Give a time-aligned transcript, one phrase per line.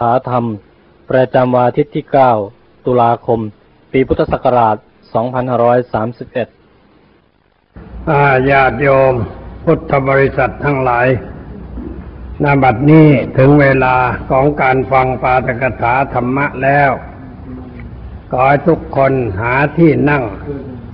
[0.00, 0.44] ถาธรรม
[1.10, 2.06] ประจำวันอาทิตย์ที่
[2.46, 3.40] 9 ตุลาคม
[3.92, 4.76] ปีพุทธศักราช
[6.02, 9.14] 2531อาญาติโยม
[9.64, 11.06] พุทธบริษัททั้งหลาย
[12.42, 13.08] นาบัดนี้
[13.38, 13.96] ถึงเวลา
[14.30, 16.90] ของการฟังปาตกถาธรรมะแล้ว
[18.30, 20.22] ขอให้ทุกคนหาที่นั่ง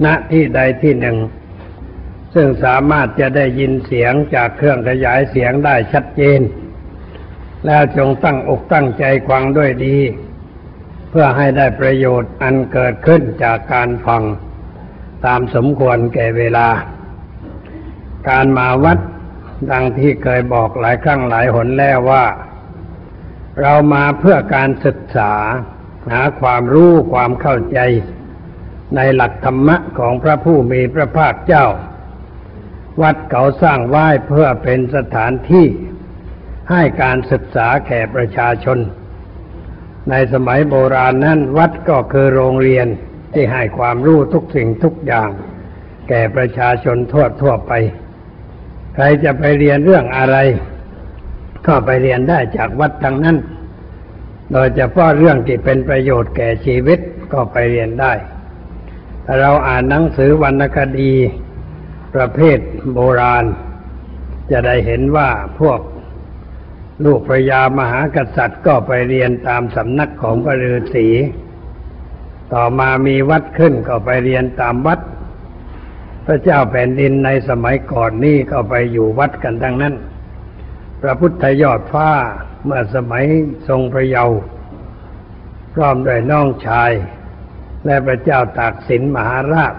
[0.05, 1.17] ณ ที่ใดที่หนึ่ง
[2.35, 6.41] ซึ่งสามารถจะได้ยินเสียงจากเครื่องขยายเสียงได้ชัดเจน
[7.67, 9.99] แล้วจงตั้งอกตั้งใจฟังด้วยดี
[11.11, 14.23] เพื่อให้ได้ประโยชน์อันเกิดขึ้นจากการฟัง
[15.27, 16.69] ตามสมควรแก่เวลา
[18.29, 18.99] การมาวัด
[19.71, 22.25] ดังที่เคยบอกหลายครั้งหลายหนแล้วว่า
[23.61, 25.33] เรามาเพื่อการศึกษา
[26.13, 27.79] หาความรู้ความเข้าใจ
[28.97, 31.67] ในหลักธรรมะของพระผู้มีพระภาคเจ้า
[33.03, 35.67] วัดเขาสร้างไว้เพื่อเป็นสถานที่
[36.71, 38.79] ให้การศึกษาแก่ประชาชน
[40.11, 42.87] ในสมัยโบราณนั้นวัดก็คือโรงเรียน
[43.35, 45.29] ที่ให้ความรู้ทุกสิ่งทุกอย่าง
[46.09, 47.73] แก่ประชาชนทั่วทั่วไป
[48.95, 50.37] ใครจะไปเรียนเรื่องอะไร
[51.67, 53.37] ก็ไปเรียนได้จากวัดทั้งนั้น
[54.53, 56.99] โดยเฉพาะเรื่องที่เป็นประโยชน์แก่ชีวิต
[57.33, 58.13] ก็ไปเรียนได้
[59.41, 61.13] เราอ่านหนังสือวรรณคดี
[62.15, 62.59] ประเภท
[62.95, 63.45] โบราณ
[64.51, 65.29] จะได้เห็นว่า
[65.61, 65.81] พวก
[67.05, 71.09] ลูกพระยามหากษัตริย์ก็ไปเรียนตามสำนักของพระฤาษี
[72.53, 75.01] ต่อมามีวัดขึ้นก็ไปเรียนตามวัด
[76.27, 79.95] พระเจ้าแผ่นดินในสมัยก่อนนี่ก็ไปอยู่วัดกันทั้งนั้น
[81.03, 82.11] พระพุทธยอดฟ้า
[82.65, 83.25] เมื่อสมัย
[83.69, 84.39] ทรงพระเยาว์
[85.73, 86.93] พร้อมด้วยน้องชาย
[87.85, 89.75] และพระเจ้าตากสินมหาราช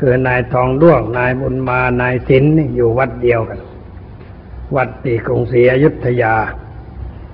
[0.00, 2.44] คือนายทองด้วงนายบุญมานายสิน
[2.74, 3.60] อยู่วัดเดียวกัน
[4.74, 6.34] วัดตีกรุงศรีอยุธยา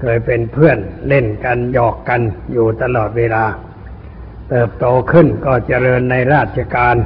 [0.01, 2.21] เคยเป็นเพื่อนเล่นกันหยอกกัน
[2.53, 3.45] อยู่ตลอดเวลา
[4.49, 6.97] เติบโตขึ้นก็เจริญในราชการ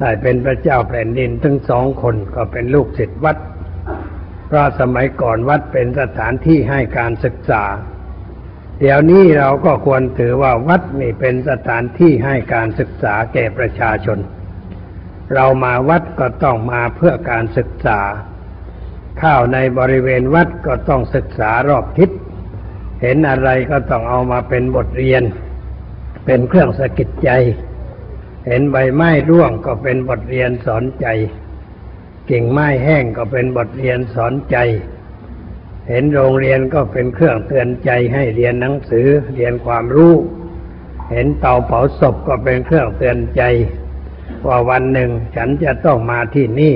[0.00, 3.36] ได้เป็นพระเจ้าแผ่นดินทั้งสองคนก็เป็นลูกศิษย์วัด
[4.46, 7.64] เพราะสมัยก่อนวัดเป็นสถานที่ให้การศึกษา
[8.80, 14.18] เดี๋ยวนี้เราก็ควรถือว่าวัดนี่เป็นสถานที่ให้การศึกษาแก่ประชาชน
[15.34, 18.00] เรามาวัดก็ต้องมาเพื่อการศึกษา
[19.22, 22.10] ข้าวในบริเวณวัดก็ต้องศึกษารอบทิศ
[23.02, 25.22] เห็นอะไรก็ต้องเอามาเป็นบทเรียน
[26.24, 27.30] เป็นเครื่องสะกิดใจ
[28.46, 31.06] เห็นใบไม้ร่วงก็เป็นบทเรียนสอนใจ
[32.30, 34.56] กิ่งไม้แห้งก็เป็นบทเรียนสอนใจ
[35.88, 40.14] เห็นโรงเรียนก็เป็นเครื่องเตือนใจให้เรียนหนังสือเรียนความรู้
[41.10, 43.42] เห็นเตาเผาศพก็เป็นเครื่องเตือนใจ
[44.46, 46.74] ว่าวันหนึ่งฉันจะต้องมาที่นี่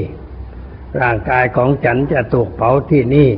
[1.00, 3.31] ร่างกายของฉันจะถูกเผาที่นี่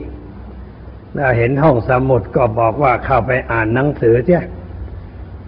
[1.14, 4.44] แล้วเห็นห้องสมุดก็บอกว่าเข้าไปอ่านหนังสือเสีย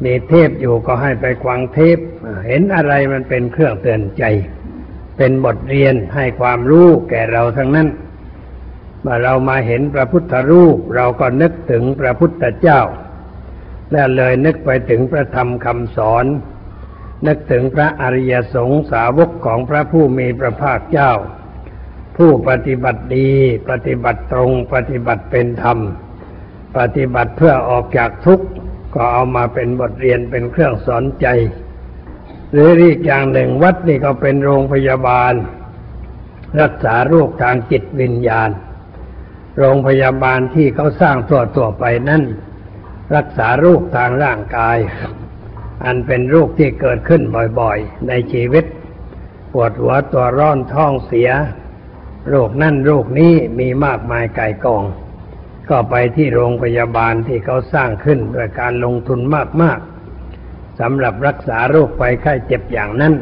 [0.04, 1.98] มีเทพอยู่ก็ให้ไปกวางเทพ
[2.46, 4.24] เห็นอะไรมันเป็นเครื่องเตือนใจ
[5.16, 7.88] เป็นบทเรียนให้ความรู้แก่เราทั้งนั้น
[9.00, 12.80] เมื่อเรามาเห็นพระพุทธรูป เราก็นึกถึงพระพุทธเจ้า
[13.92, 16.24] และเลยนึกไปถึงพระธรรมคำสอน
[17.26, 21.12] นึกถึงพระอริยสงฆ์สาวกของพระผู้มีพระภาคเจ้า
[22.18, 23.30] ผู้ปฏิบัติดี
[23.70, 25.78] ปฏิบัติตรง ปฏิบัติเป็นธรรม
[26.78, 28.46] ปฏิบัติเพื่อออกจากทุกข์
[28.94, 31.26] ก็เอามาเป็นบทเรียนเป็นเครื่องสอนใจ
[32.52, 35.32] หรืออีกอย่างหนึ่งวัดนี่ก็เป็นโรงพยาบาล
[36.60, 38.50] รักษาโรคทางจิตวิญญาณ
[39.58, 42.22] โรงพยาบาลที่เขาสร้างตัวตัวไปนั่น
[43.16, 44.78] รักษาโรคทางร่างกาย
[45.84, 47.22] อันเป็นโรคที่เกิดขึ้น
[47.60, 48.64] บ่อยๆ ในชีวิต
[49.52, 51.30] ปวดหัวตัวร้อนท้องเสีย
[52.28, 54.84] โรคนั่นโรคนี้มีมากมายไก่กอง
[55.70, 59.20] ก็ไปที่โรงพยาบาลที่เขาสร้างขึ้นด้วยการลงทุน
[59.62, 63.14] มากๆสำหรับรักษาโรคไปไข้เจ็บอย่างนั้น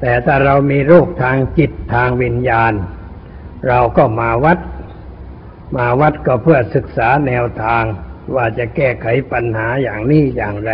[0.00, 2.72] แต่ถ้าเรามีโรคทางจิตทางวิญญาณ
[3.68, 4.58] เราก็มาวัด
[5.76, 7.84] มาวัดก็เพื่อศึกษาแนวทาง
[8.34, 10.72] ว่าจะแก้ไขปัญหาอย่างนี้อย่างไร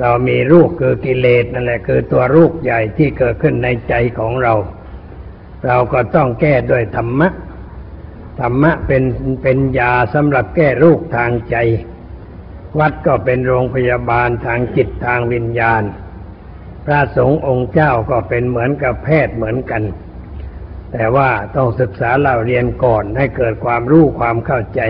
[0.00, 4.54] เรามีรูปคือกิเลสนั่นแหละคือตัวรูปใหญ่ที่เกิดขึ้นในใจของเรา
[5.66, 7.28] เราก็ต้องแก้ด้วยธรรมะ
[8.40, 9.02] ธรรมะเป็น
[9.42, 11.56] เป็นยาสำหรับแก้โรคทางใจ
[12.78, 15.82] วัดก็เป็นโรงพยาบาลทางจิตทางวิญญาณ
[16.84, 19.82] พระสงฆ์องค์เจ้าก็เป็นเหมือนกับแพทย์เหมือนกัน
[20.92, 24.80] แต่ว่าต้องศึกษาเล่าเรียนก่อนให้เกิดความรู้ความเข้าใจ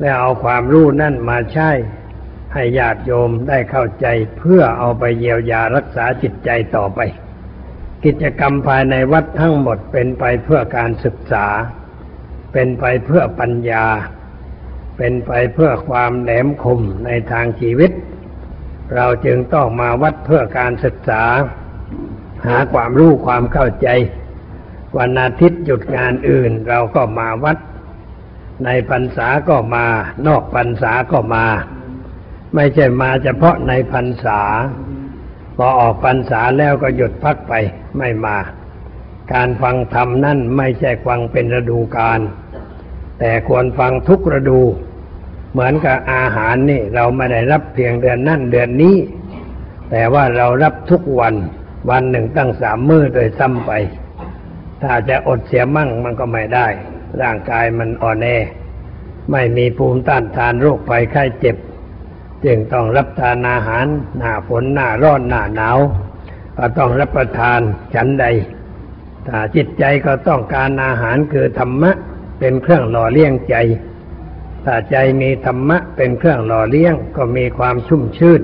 [0.00, 1.70] และเอาความรู้นั่นมาใช้
[2.54, 4.06] ให้ญาติโยมได้เข้าใจ
[4.38, 7.00] เพื่อเอาไปเยียวยารักษาจิตใจต่อไป
[8.04, 11.46] กิจกรรมภายในวัดทั้งหมดเป็นไปเพื่อการศึกษา
[12.52, 13.86] เป็นไปเพื่อปัญญา
[14.98, 17.90] เป็นไปเพื่อความแหลมคมในทางชีวิต
[18.94, 21.22] เราจึงต้องมาวัดเพื่อการศึกษา
[22.46, 23.88] หาความรู้ความเข้าใจ
[24.98, 27.58] วันอาทิตย์หยุดงานอื่นเราก็มาวัด
[28.64, 29.86] ในพรรษาก็มา
[30.26, 31.46] นอกพรรษาก็มา
[32.54, 34.40] ไม่ใช่มาเฉพาะในพรรษา
[35.56, 37.52] พอออกพรรษาแล้วก็หยุดพักไป
[37.98, 38.38] ไม่มา
[39.32, 42.20] การฟังธรรมนั่นไม่ใช่ฟังเป็นฤดูกาล
[43.18, 44.60] แต่ควรฟังทุกฤดู
[45.52, 48.96] เหมือนกับอาหารนี่ เราไม่ได้รับเพียงเดือนนั่นเดือนนี้
[49.90, 51.34] แต่ว่าเรารับทุกวัน
[51.90, 53.70] วันหนึ่งตั้งสามมื้อโดยซ้ำไป
[54.82, 56.66] ถ้าจะอดเสียมั่งมันก็ไม่ได้
[57.22, 58.26] ร่างกายมันอ่อนแอ
[59.32, 61.56] ไม่มีภูมิต้านทานโรคภัยไข้เจ็บ
[62.44, 63.86] จึงต้องรับทานอาหาร
[64.18, 65.78] หน้าฝนหน้าร้อนหน้าหนาว
[66.58, 67.60] ก็ต้องรับประทาน
[67.94, 68.26] ฉันใด
[69.26, 71.92] ถ้าจิตใจก็ต้องการอาหารคือธรรมะ
[72.38, 73.56] เป็นเครื่องหล่อเลี้ยงใจ
[74.64, 78.42] ถ้าใจมีธรรมะเป็นเครื่องหล่อเลี้ยงก็มีความชุ่มชื่น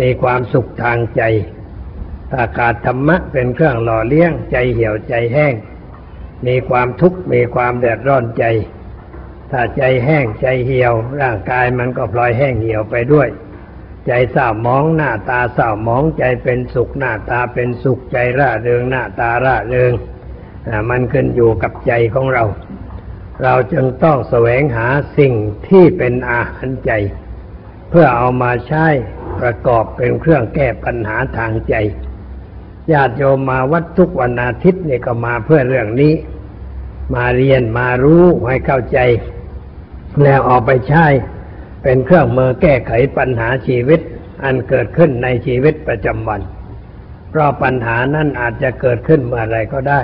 [0.00, 1.22] มีความสุขทางใจ
[2.32, 5.54] ถ้าขาดธรรมะเป็นเครื่องหล่อเลี้ยงใจเหี่ยวใจแห้ง
[6.46, 8.44] มีความทุกข์มีความเดือดร้อนใจ
[9.50, 13.28] ถ้าใจแห้งใจเหี่ยว ร่างกายมันก็พลอยแห้งเหี่ยวไปด้วย
[14.06, 19.92] ใจเศร้ามองหน้าตาเศร้ามองใจเป็นสุขหน้าตาเป็นสุขใจร่าเริงหน้าตาร่าเริง
[20.90, 22.44] มันขึ้นอยู่กับใจของเรา
[23.42, 25.32] เราจึงต้องแสวงหาสิ่ง
[25.68, 26.92] ที่เป็นอาหารใจ
[27.90, 28.86] เพื่อเอามาใช้
[29.40, 31.74] ประกอบเป็นเครื่องแก้ปัญหาทางใจ
[32.92, 36.14] ญาติโยมมาวัดทุกวันอาทิตย์เนี่ยก็มาเพื่อเรื่องนี้
[37.14, 38.98] มาเรียนมารู้ให้เข้าใจ
[40.22, 41.06] แล้วเอาไปใช้
[41.90, 44.00] เป็นเครื่องมือแก้ไขปัญหาชีวิต
[44.44, 46.40] อันเกิดขึ้นในชีวิตประจำวัน
[47.30, 50.00] เพราะปัญหานั้นอาจจะเกิดขึ้นเมื่อไรก็ได้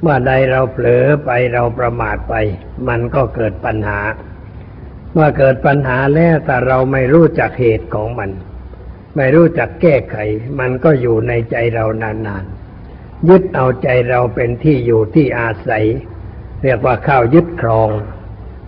[0.00, 2.34] เมื่อใดเราเผลอไปเราประมาทไป
[2.88, 4.00] มันก็เกิดปัญหา
[5.12, 8.30] เมื่อเกิดปัญหาแล้วแต่เราไม่รู้จักเหตุของมัน
[9.16, 10.16] ไม่รู้จักแก้ไข
[10.60, 15.84] มันก็อยู่ในใจเรานานๆยึดเอาใจเราเป็นที่อยู่ที่อาศัย
[16.62, 17.90] เรียกว่าข้าวยึดครอง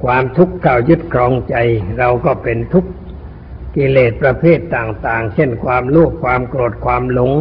[0.05, 1.57] ความทุกข์เข้ายึดครองใจ
[1.99, 2.91] เราก็เป็นทุกข์
[3.77, 7.33] กิเลสประเภทต่าง ๆ เช่นความโลภความโกรธความหลง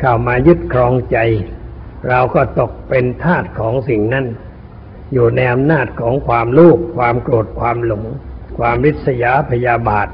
[0.00, 1.18] เข้ามายึดครองใจ
[2.08, 4.26] เราก็ตกเป็นทาสของสิ่งนั้น
[5.12, 8.04] อยู่ในอำนาจของความโลภความโกรธความหลง
[8.58, 10.08] ความริษยาพยาบาท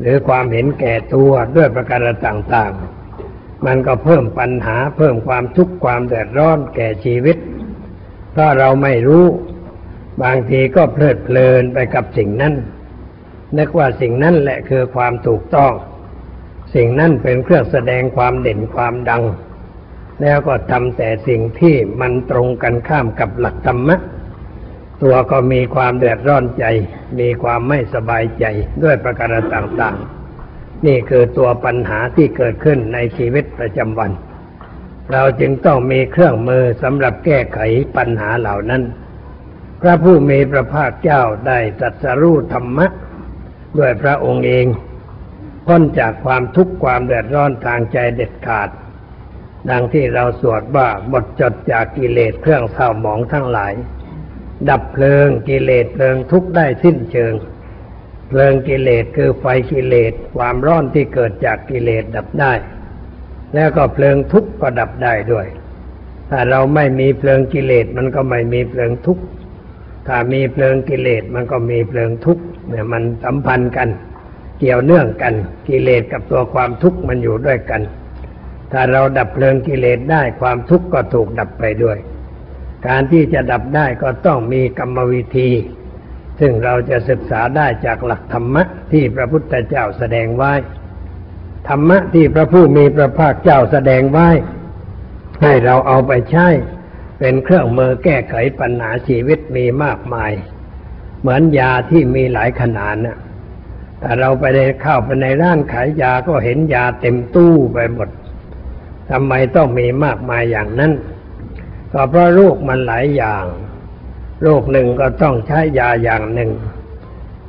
[0.00, 7.36] หรือความเห็นแก่ตัวด้วยประการต่าง ๆ มันก็เพิ่มปัญหาเพิ่มความทุกข์ความเดือดร้อนแก่ชีวิต
[8.36, 9.24] ถ้าเราไม่รู้
[10.22, 12.54] บางทีก็เพลิดเพลินไปกับสิ่งนั้น
[13.58, 15.72] นึกว่าสิ่งนั้นแหละคือความถูกต้อง
[16.74, 19.22] สิ่งนั้นเป็นเครื่องแสดงความเด่นความดัง
[20.22, 23.96] แล้วก็ทำแต่สิ่งที่มันตรงกันข้ามกับหลักธรรมะ
[25.02, 26.64] ตัวก็มีความเดือดร้อนใจ
[27.20, 28.44] มีความไม่สบายใจ
[28.82, 34.10] ด้วยประการต่างๆ นี่คือตัวปัญหาที่เกิดขึ้นในชีวิตประจำวัน
[35.12, 37.58] เราจึงต้องมีเครื่องมือสำหรับแก้ไข
[37.96, 38.82] ปัญหาเหล่านั้น
[39.84, 42.86] พระผู้มีพระภาคเจ้าได้ตรัสรู้ธรรมะ
[43.78, 44.66] ด้วยพระองค์เอง
[45.66, 48.68] พ้นจากความทุกข์ความเดือดร้อนทางใจเด็ดขาด
[49.70, 53.72] ดังที่เราสวดว่าหมดจดจากกิเลสเครื่องเศร้าหมองทั้งหลาย
[54.68, 57.32] ดับเพลิงกิเลสเพลิงทุกได้สิ้นเชิง
[58.28, 62.52] เพลิงกิเลสคือไฟกิเลสความร้อนที่เกิดจากกิเลสดับได้
[63.54, 65.46] แล้วก็เพลิงทุกข์ก็ดับได้ด้วย
[66.30, 69.24] ถ้าเราไม่มีเพลิงกิเลสมันก็ไม่มีเพลิงทุกข์
[70.06, 73.88] ถ้ามีเพลิงกิเลสมันก็มีเพลิงทุกข์เนี่ยมันสัมพันธ์กัน
[74.58, 75.34] เกี่ยวเนื่องกัน
[75.68, 77.82] กิเลสกับตัวความทุกข์มันอยู่ด้วยกัน
[78.72, 81.98] ถ้าเราดับเพลิงกิเลสได้ความทุกข์ก็ถูกดับไปด้วย
[82.86, 85.50] การที่จะดับได้ก็ต้องมีกรรมวิธี
[86.40, 90.52] ซึ่งเราจะศึกษาได้จากหลักธรรมะที่พระพุทธเจ้าแสดงไว้
[91.68, 94.28] ธรรมะที่พระผู้มีพระภาคเจ้าแสดงไว้
[95.42, 96.48] ให้เราเอาไปใช้
[97.26, 100.32] เป็นเครื่องมือแก้ไขปัญหาชีวิตมีมากมาย
[101.20, 103.18] เหมือนยาที่มีหลายขนาดนะ
[104.00, 108.08] แต่เราไปได้เข้าไปในร้านขายยาก็เห็นยาเต็มตู้ไปหมด
[109.10, 110.92] ทำไมต้องมีมากมายอย่างนั้น
[111.92, 113.44] ก็เพราะโรคมันหลายอย่าง
[114.42, 116.50] โรคหนึ่งก็ต้องใช้ยาอย่างหนึ่ง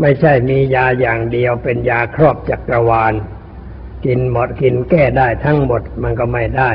[0.01, 3.13] ไม่ใช่มียาอย่างเดียวเป็นยาครอบจักรวาล
[4.05, 6.71] กินหมดกินแก้ได้ทั้งหมดมันก็ไม่ได้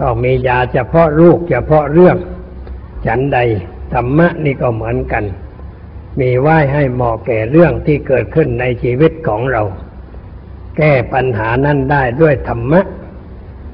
[0.00, 2.16] ต้องมียาเฉพาะรูกเฉพาะเรื่อง
[3.06, 3.38] ฉันใด
[3.94, 5.24] ธรรมะนี่ก็เหมือนกัน
[6.20, 9.62] มีไหว้ให้เหมาะแก่เรื่องที่เกิดขึ้นในชีวิตของเรา
[10.76, 12.80] แก้ปัญหานั้นได้ด้วยธรรมะ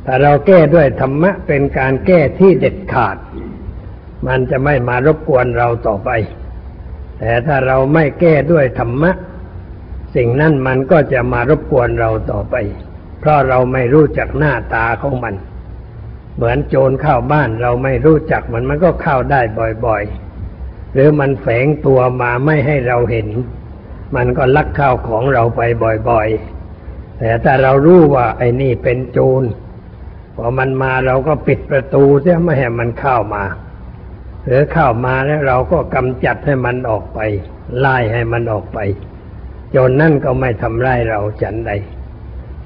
[0.04, 3.16] ถ้าเราแก้ด้วยธรรมะเป็นการแก้ที่เด็ดขาด
[4.26, 6.11] มันจะไม่มารบกวนเราต่อไป
[7.19, 9.11] แต่ถ้าเราไม่แก้ด้วยธรรมะ
[10.16, 12.54] สิ่งนั้นมันก็จะมารบกวนเราต่อไป
[13.21, 15.35] เพราะเราไม่รู้จักหน้าตาของมัน
[16.37, 19.41] เหมือนโจรเข้าบ้านเราไม่รู้จักมันมันก็เข้าได้
[19.87, 23.29] บ่อยๆ หรือมันแฝงตัวมาไม่ให้เราเห็น
[24.17, 25.61] มันก็ลักข้าวของเราไป
[26.11, 29.43] บ่อยๆ แต่ถ้าเรารู้ว่าไอ้นี่เป็นโจร
[30.37, 33.45] พอมันมาเราก็ปิดประตูเสียไม่ให้มันเข้ามา
[34.47, 37.19] หรือเข้ามาแล้วเราก็กำจัดให้มันออกไป
[37.79, 38.79] ไล่ให้มันออกไป
[39.71, 41.71] โจนนั่นก็ไม่ทำร้ายเราฉันใด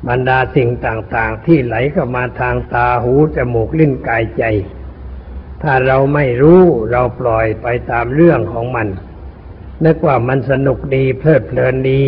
[0.08, 4.44] บรรดาสิ่งต่างๆ ที่ไหลเข้ามาทางตาหูจมูกลิ้นกายใจ
[5.62, 8.88] ถ้าเราไม่รู้เราปล่อยไปตามเรื่องของมัน
[9.84, 12.02] นึกว่ามันสนุกดีเพลิดเพลินดี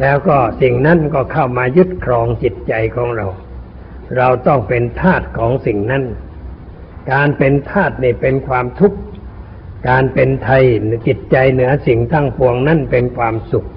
[0.00, 3.26] แล้วก็สิ่งนั้นก็เข้ามายึดครองจิตใจของเรา
[4.16, 6.04] เราต้องเป็นทาสของสิ่งนั้น
[7.12, 8.98] การเป็นทาสนี่เป็นความทุกข์
[9.88, 10.64] การเป็นไทย
[11.06, 13.68] จิตใจเหนือสิ่งทั้งปวงนั่นเป็นความสุข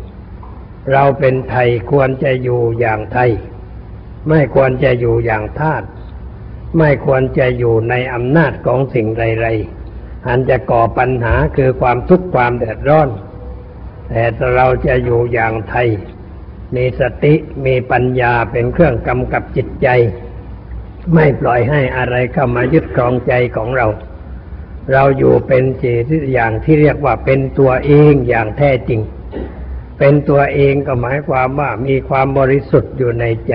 [0.92, 3.32] เราเป็นไทยควรจะอยู่อย่างไทย
[4.30, 5.84] ไม่ควรจะอยู่อย่างทาส
[6.78, 13.10] ไม่ควรจะอยู่ในอำนาจของสิ่งใดๆอันจะก่อปัญหาคือความทุกข์ความเดือดร้อน
[14.10, 14.24] แต่
[14.56, 15.88] เราจะอยู่อย่างไทย
[16.76, 17.34] มีสติ
[17.66, 19.88] มีปัญญาเป็นเครื่องกำกับจิตใจ
[21.14, 23.88] ไม่ปล่อยให้อะไรเข้ามายึดครองใจของเรา
[24.92, 29.02] เราอยู่เป็นจิตอย่างที่เรียกว่าเป็นตัวเองอย่างแท้จริง
[30.04, 33.54] เป็นตัวเองก็หมายความว่ามีความบริสุทธิ์อยู่ในใจ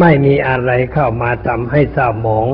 [0.00, 2.48] ไม่มีอะไรเข้ามาทำให้เศร้าหมอง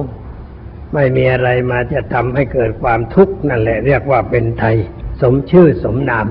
[0.95, 4.77] ไม่มีอะไรมาจะทำให้เกิดความทุกข์นั่นแหละ เรียกว่าเป็นไทย
[5.21, 6.27] สมชื่อสมนาม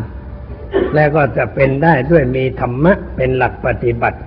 [0.95, 4.19] และก็จะเป็นได้ด้วยมีธรรมะเป็นหลักปฏิบัติ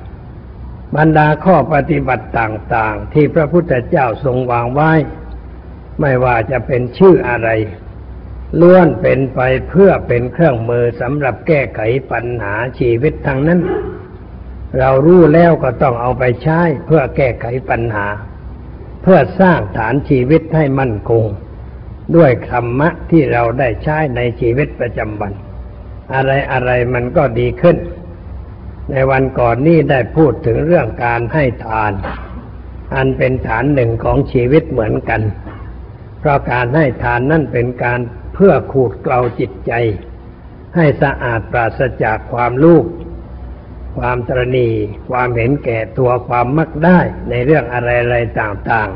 [0.97, 4.92] บรรดาข้อปฏิบัติต่าง ๆ ที่พระพุทธเจ้าทรงวางไว้
[6.00, 7.49] ไม่ว่าจะเป็นชื่ออะไร
[8.60, 11.80] ล้วนเป็นไปเพื่อเป็นเครื่องมือสำหรับแก้ไข
[12.12, 13.60] ปัญหาชีวิตทั้งนั้น
[14.78, 18.06] เรารู้แล้วก็ต้องเอาไปใช้เพื่อแก้ไขปัญหา
[19.02, 21.24] เพื่อสร้างฐานชีวิตให้มั่นคง
[22.16, 25.32] ด้วยธรรมะที่เราได้ใช้ในชีวิตประจำวัน
[26.14, 27.76] อะไรอะไรมันก็ดีขึ้น
[28.90, 31.92] ในวันก่อนนี้ได้พูดถึงเรื่องการให้ทาน
[32.94, 35.20] อันเป็นฐานหนึ่งของชีวิตเหมือนกัน
[36.20, 38.00] เพราะการให้ทานนั่นเป็นการ
[38.37, 39.73] เพื่อขูดเกลาจิตใจ
[40.76, 42.85] ให้สะอาดปราศจากความลูก
[43.97, 44.69] ความตรณี
[45.11, 46.99] ความเห็นแก่ตัวความมักได้
[47.31, 48.90] ในเรื่องอะไรๆต่าง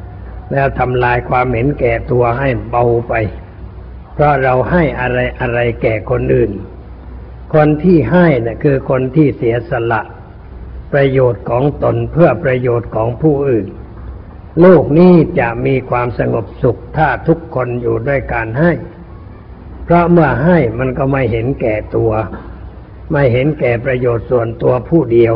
[0.00, 3.14] ๆ แล้วทำลายความเห็นแก่ตัวให้เบาไป
[4.14, 6.52] เพราะเราให้อะไรอะไรแก่คนอื่น
[7.54, 10.02] คนที่ให้นะ่ะคือคนที่เสียสละ
[10.92, 13.66] ประโยชน์ของตนเพื่อประโยชน์ของผู้อื่น
[14.60, 18.72] โลกนี้จะมีความสงบสุขถ้าทุกคนอยู่ด้วยการให้
[19.84, 22.12] เพราะเมื่อให้มันก็ไม่เห็นแก่ตัว
[23.12, 25.34] ไม่เห็นแก่ประโยชน์ส่วนตัวผู้เดียว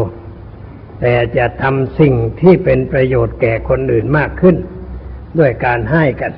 [1.00, 4.56] แต่จะทำสิ่งที่เป็นประโยชน์แก่คนอื่นมากขึ้น
[5.38, 6.32] ด้วยการให้กัน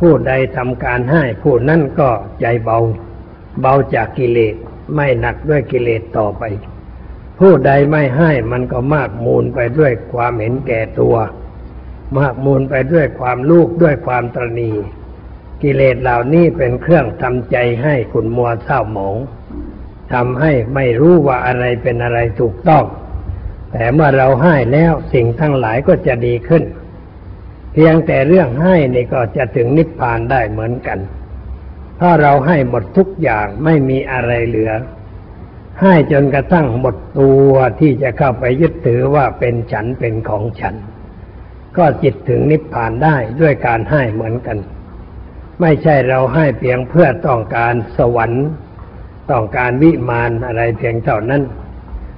[0.00, 2.10] ผู้ใดทำการให้ผู้นั้นก็
[2.40, 2.78] ใจเบา
[3.60, 4.54] เบาจากกิเลส
[4.94, 6.42] ไม่หนักด้วยกิเลสต่อไป
[7.40, 11.16] ผู้ใดไม่ให้มันก็มากมูลไปด้วยความเห็นแก่ตัว
[12.16, 14.70] มากมูลไปด้วยความลูกด้วยความตรณี
[15.62, 19.16] กิเลสเหล่านี้เป็นเครื่องทำใจให้ขุนมัวเศร้าหมอง
[20.12, 22.84] ทำให้ไม่รู้ว่าอะไรเป็นอะไรถูกต้อง
[23.72, 26.64] แต่เมื่อเราให้แล้วสิ่งทั้งหลายก็จะดีขึ้น
[27.72, 30.98] เพียงแต่เรื่องให้นี่ก็จะถึงนิพพานได้เหมือนกัน
[32.00, 34.72] ถ้าเราให้หมดทุกอย่างไม่มีอะไรเหลือ
[35.82, 40.74] ให้จนกระทั่งหมดตัวที่จะเข้าไปยึดถือว่าเป็นฉันเป็นของฉัน
[41.78, 44.58] ก็จิตถึงนิพพานได้ด้วยการให้เหมือนกัน
[45.60, 48.46] ไม่ใช่เราให้เพียงเพื่อต้องการสวรรค์
[49.30, 51.42] ต้องการวิมานอะไรเพียงเท่านั้น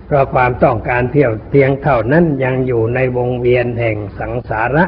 [0.06, 4.84] เพราะความต้องการเที่ยวเพียงเท่านั้นยังอยู่ในวงเวียนแห่งสังสาระ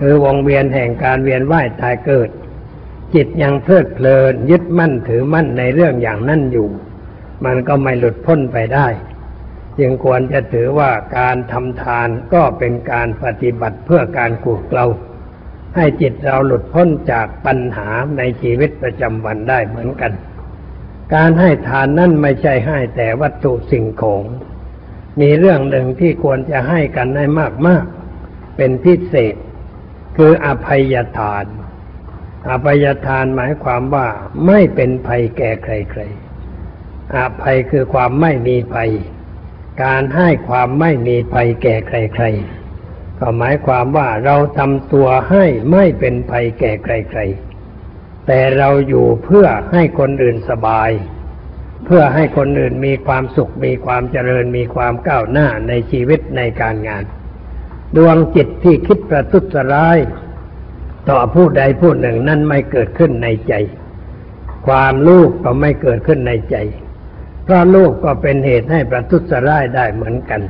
[0.00, 2.28] คือวงเวียนแห่งการเวียนว่ายตายเกิด
[3.14, 6.68] จิตยังเพลิดเพลินยึดมั่นถือมั่นในเรื่องอย่างนั้นอยู่
[7.44, 8.86] มันก็ไม่หลุดพ้นไปได้
[9.78, 14.86] จึงควรจะถือว่าการทำทานก็เป็นการปฏิบัติเพื่อการกูดเกลา
[15.76, 17.88] ให้จิตเราหลุดพ้นจากปัญหา
[18.18, 20.12] ในชีวิตประจำวันได้เหมือนกัน
[21.14, 24.24] การให้ทานนั่นไม่ใช่ให้แต่วัตถุสิ่งของ
[25.20, 27.26] มีเรื่องหนึ่งที่ควรจะให้กันให้
[27.66, 29.34] มากๆ เป็นพิเศษ
[30.16, 31.44] คืออภัยทาน
[32.50, 34.06] อภัยทานหมายความว่า
[34.46, 38.90] ไม่เป็นภัยแก่ใครๆอภัยคือความไม่มีภัย
[39.82, 50.90] การให้ความไม่มีภัยแก่ใครๆ ก็หมายความว่าเราทำตัวให้ไม่เป็นภัยแก่ใครๆ แต่เราอยู่เพื่อให้คนอื่นสบาย
[51.84, 57.04] เพื่อให้คนอื่นมีความสุข มีความเจริญ มีความก้าวหน้าในชีวิตในการงาน
[57.96, 59.98] ดวงจิตที่คิดประทุษร้าย
[61.10, 63.54] ต่อผู้ใดผู้หนึ่งนั่นไม่เกิดขึ้นในใจ
[64.66, 66.56] ความลูกก็ไม่เกิดขึ้นในใจ
[67.44, 70.42] เพราะลูกก็เป็นเหตุให้ประทุษร้ายได้เหมือนกัน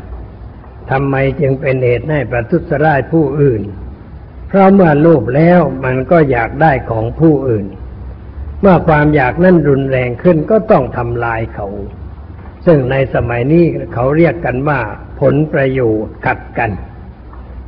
[0.90, 3.62] ทำไมจึงเป็นเหตุให้ประทุษร้ายผู้อื่น
[4.48, 7.66] เพราะเมื่อลูกแล้วมันก็อยากได้ของผู้อื่น
[8.60, 11.66] เมื่อความอยากนั่นรุนแรงขึ้นก็ต้องทำลายเขา
[12.66, 14.80] ซึ่งในสมัยนี้เขาเรียกกันว่า
[15.20, 16.70] ผลประโยชน์ขัดกัน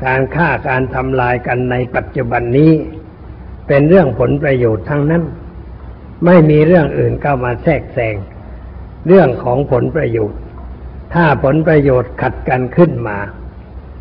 [0.05, 2.73] การฆ่าการทำลายกันในปัจจุบันนี้
[3.69, 5.23] เป็นเรื่องผลประโยชน์ทั้งนั้น
[6.25, 8.17] ไม่มีเรื่องอื่นเข้ามาแทรกแซง
[9.07, 10.41] เรื่องของผลประโยชน์
[11.15, 13.19] ถ้าผลประโยชน์ขัดกันขึ้นมา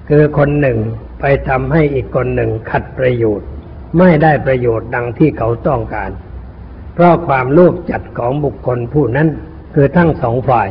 [0.09, 0.79] คือคนหนึ่ง
[1.19, 3.47] ไปทำให้อีกคนหนึ่งขัดประโยชน์
[3.99, 6.11] ไม่ได้ประโยชน์ดังที่เขาต้องการ
[6.93, 9.29] เพราะความโลภจัดของบุคคลผู้นั้น
[9.73, 10.69] คือทั้งสองฝ่าย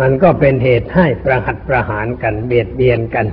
[0.00, 3.26] มันก็เป็นเหตุให้ประหัตประหารกันเบียดเบียนกัน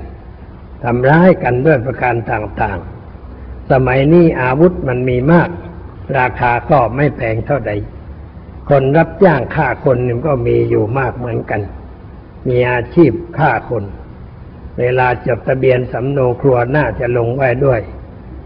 [0.84, 5.50] ทำร้ายกันด้วยประการต่างๆ สมัยนี้อาวุธมันมีมาก
[6.18, 7.72] ราคาก็ไม่แพงเท่าใด
[8.70, 11.62] คนรับจ้างฆ่าคนนึงก็มีอยู่มากเหมือนกัน
[12.48, 13.84] มีอาชีพฆ่าคน
[14.80, 17.82] เวลาจดทะเบียนสำนโนครัวน่าจะลงไว้ด้วย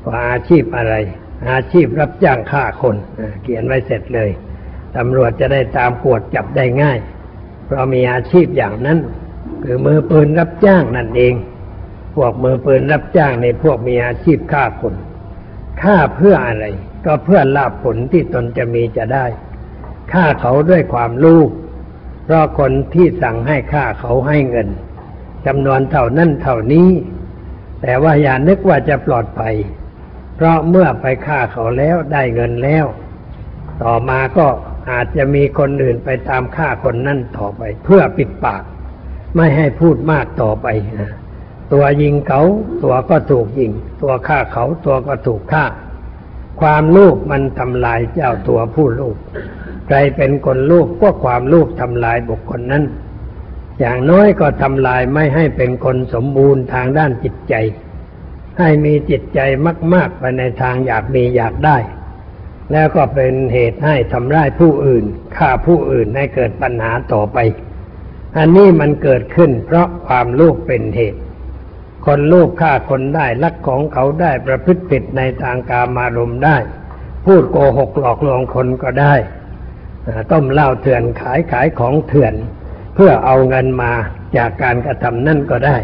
[0.06, 0.96] ว่าอาชีพอะไร
[1.52, 2.96] อาชีพรับจ้างฆ่าคน
[3.44, 4.30] เขียนไว้เสร็จเลย
[4.98, 7.00] ตำรวจจะได้ตามปวดจับได้ง่าย
[7.66, 9.00] เพราะมีอาชีพอย่างนั้น
[9.64, 11.34] คือมือปืนรับจ้างนั่นเอง
[12.16, 14.94] พวกมือปืนรับจ้างในพวกมีอาชีพฆ่าคน
[15.82, 16.66] ฆ่าเพื่ออะไร
[17.06, 19.26] ก็เพื่อลาบผลที่ตนจะมีจะได้
[20.14, 21.50] ฆ่าเขาด้วยความลูก
[22.26, 24.68] เพราะคนที่สั่งให้ฆ่าเขาให้เงิน
[25.46, 26.90] จำนวนเท่านั้นเท่านี้
[27.82, 29.56] แต่ว่าอย่านึกว่าจะปลอดภัย
[30.36, 32.86] เพราะเมื่อไปฆ่าเขาแล้วได้เงินแล้ว
[33.84, 34.48] ต่อมาก็
[34.92, 38.64] อาจจะมีคนอื่นไปตามฆ่าคนนั่นต่อไป เพื่อปิดปาก
[39.36, 40.68] ไม่ให้พูดมากต่อไป
[41.74, 42.42] ตัวยิงเขา
[42.84, 45.66] ตัวก็ถูกยิง ตัวฆ่าเขาตัวก็ถูกฆ่า
[46.62, 49.16] ความลูกมันทำลายเจ้าตัวผู้ลูก
[49.88, 52.84] ใครเป็นคนลูกก็ความลูกทำลายบุคคลนั้น
[53.80, 57.56] อย่างน้อยก็ทำลายไม่ให้เป็นคนสมบูรณ์ทางด้านจิตใจ
[58.60, 59.40] ให้มีจิตใจ
[59.94, 61.78] มาก ๆ ไปในทางอยากมีอยากได้
[62.72, 67.38] แล้วก็เป็นเหตุให้ทำร้ายผู้อื่นฆ่าผู้อื่นให้เกิดปัญหาต่อไป
[68.38, 71.22] อันนี้มันเกิดขึ้นเพราะความลูกเป็นเหตุ
[72.06, 76.58] คนลูกฆ่าคนได้ลักของเขาได้ประพฤติผิดในทางกามารมได้
[77.26, 79.14] พูดโกหกหลอกลวงคนก็ได้
[80.32, 82.34] ต้มเหล้าเถื่อนขายขายของเถื่อน
[82.96, 83.92] เพื่อเอาเงินมา
[84.38, 85.78] จากการกระทำนั่นก็ได้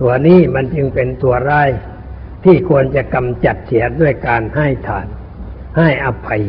[0.00, 1.70] ตัวนี้มันจึงเป็นตัวร้าย
[2.44, 5.06] ที่ควรจะกำจัดเสียด้วยการให้ทาน
[5.76, 6.42] ให้อภัย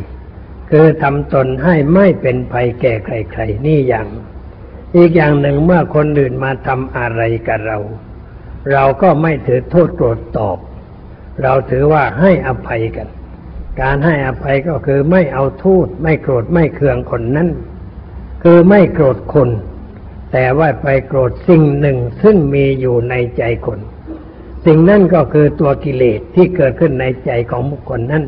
[0.70, 4.08] คือทำตนให้ไม่เป็นภัยแก่ใครๆนี่อย่าง
[4.96, 7.78] อีกอย่างหนึ่งเมื่อคนอื่นมาทำอะไรกับเรา
[8.74, 10.58] เราก็ไม่ถือโทษโกรธตอบ
[11.44, 13.08] เราถือว่าให้อภัยกัน
[13.82, 17.50] การให้อภัยก็คือไม่เอาโทษไม่โกรธไม่เคืองคนนั้น
[18.44, 19.50] คือไม่โกรธคน
[20.32, 23.80] แต่ว่าไปโกรธสิ่งหนึ่งซึ่งมีอยู่ในใจคน
[24.66, 28.24] สิ่งนั้นก็คือตัวกิเลสที่เกิดขึ้นในใจของบุคคลนั้น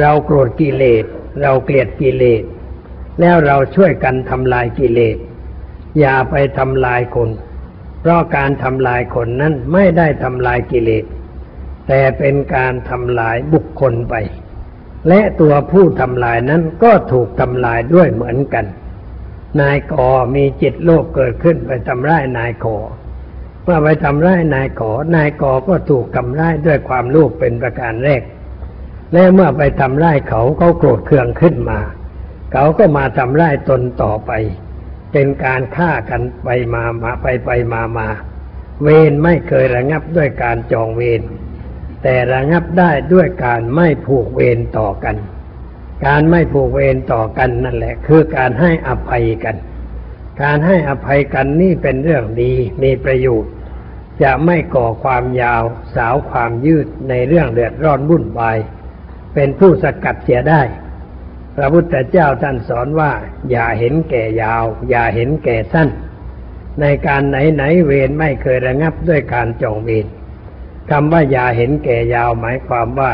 [0.00, 1.04] เราโกรธกิเลส
[1.42, 2.42] เราเกลียดกิเลส
[3.20, 5.16] แล้วเราช่วยกันทำลายกิเลส
[5.98, 7.30] อย่าไปทำลายคน
[8.00, 11.04] เพราะการทำลายคนนั้นไม่ได้ทำลายกิเลส
[11.88, 14.14] แต่เป็นการทำลายบุคคลไป
[15.08, 18.66] และตัวผู้ทำลายนั้นก็ถูกทำลายด้วยเหมือนกัน
[19.60, 22.78] นายกอมีจิตโลภเกิดขึ้นไปทำร้ายนายขอ
[23.64, 28.22] เมื่อไปทำร้ายนายขอนายกอก็ถูกทำร้ายด้วยความโลภเป็นประการแรก
[29.12, 31.80] และเมื่อไปทำร้ายเขาเขาโกรธเคืองขึ้นมา
[32.52, 34.30] เขาก็มาทำร้ายตนต่อไป
[35.12, 38.08] เป็นการฆ่ากันไปมามาไปไปมามา
[38.82, 41.22] เวรไม่เคยระงับด้วยการจองเวร
[42.02, 45.16] แต่ระงับได้ด้วยการไม่ผูกเวรต่อกัน
[46.06, 49.56] การไม่ผูกเวรต่อกันนั่นแหละ คือการให้อภัยกัน
[50.42, 53.52] การให้อภัยกันนี่เป็นเรื่องดีมีประโยชน์
[54.22, 55.62] จะไม่ก่อความยาว
[55.96, 58.58] สาวความยืดในเรื่องเดือดร้อนวุ่นวาย
[59.34, 60.62] เป็นผู้สกัดเสียได้
[61.56, 63.12] พระพุทธเจ้าท่านสอนว่า
[63.50, 65.88] อย่าเห็นแก่ยาว อย่าเห็นแก่สั้น
[66.80, 70.06] ในการไหนไหนเวรไม่เคยระงับด้วยการจองเวร
[70.90, 73.12] คำว่าอย่าเห็นแก่ยาวหมายความว่า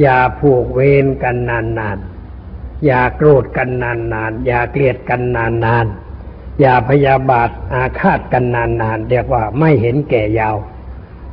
[0.00, 10.56] อย่าผูกเวรกันนานๆ อย่าโกรธกันนานๆ อย่าเกลียดกันนานๆ อย่าพยาบาทอาฆาตกันนานๆ เรียกว่าไม่เห็นแก่ยาว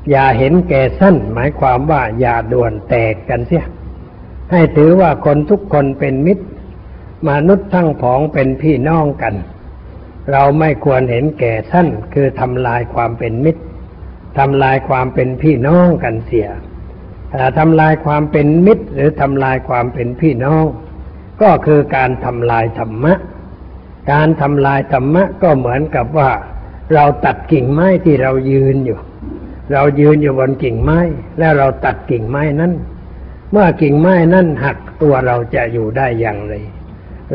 [0.10, 3.66] อย่าเห็นแก่สั้น หมายความว่าอย่าด่วนแตกกันเสีย
[4.52, 6.46] ให้ถือว่าคนทุกคนเป็นมิตร
[7.30, 9.36] มนุษย์ทั้งผองเป็นพี่น้องกัน
[10.32, 13.64] เราไม่ควรเห็นแก่ท่านคือทำลายความเป็นมิตร
[14.38, 16.50] ทำลายความเป็นพี่น้องกันเสีย
[17.58, 20.66] ทำลายความเป็นมิตร หรือทำลายความเป็นพี่น้อง
[21.42, 23.14] ก็คือการทำลายธรรมะ
[24.12, 26.32] การทำลายธรรมะก็เหมือนกับว่า
[26.94, 29.00] เราตัดกิ่งไม้ที่เรายืนอยู่
[29.74, 31.00] เรายืนอยู่บนกิ่งไม้
[31.40, 32.74] แล้วเราตัดกิ่งไม้นั้น
[33.52, 36.54] เมื่อกิ่งไม้นั้นหักตัวเราจะอยู่ได้อย่างไร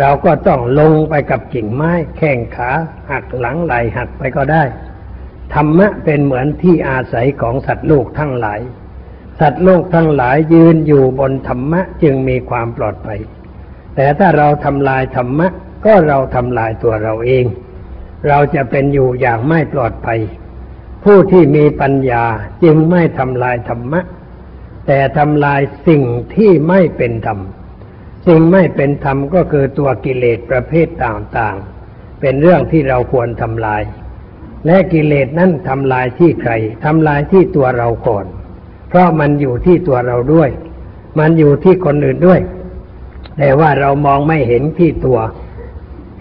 [0.01, 2.71] เราก็ต้องลงไปกับกิ่งไม้ แข้งขา
[3.11, 4.63] หักหลังไหลหักไปก็ได้
[5.55, 8.61] ธรรมะเป็นเหมือนที่อาศัยของสัตว์โลกทั้งหลาย
[9.41, 13.21] สัตว์โลกทั้งหลายยืนอยู่บนธรรมะจึงมีความปลอดภัย
[13.97, 15.49] แต่ถ้าเราทำลายธรรมะ
[15.85, 17.45] ก็เราทำลายตัวเราเอง
[18.29, 20.21] เราจะเป็นอยู่อย่างไม่ปลอดภัย
[21.05, 22.25] ผู้ที่มีปัญญา
[22.65, 24.01] จึงไม่ทำลายธรรมะ
[24.87, 26.03] แต่ทำลายสิ่ง
[26.35, 27.39] ที่ไม่เป็นธรรม
[28.27, 33.83] สิ่งไม่เป็นธรรมก็คือตัวกิเลสประเภทต่างๆ เป็นเรื่องที่เราควรทำลาย
[34.67, 36.53] และกิเลสนั้นทำลายที่ใคร
[36.85, 38.27] ทำลายที่ตัวเราก่อน
[38.89, 40.51] เพราะมันอยู่ที่ตัวเราด้วย
[41.19, 42.41] มันอยู่ที่คนอื่นด้วย
[43.39, 45.19] แต่ว่าเรามองไม่เห็นที่ตัว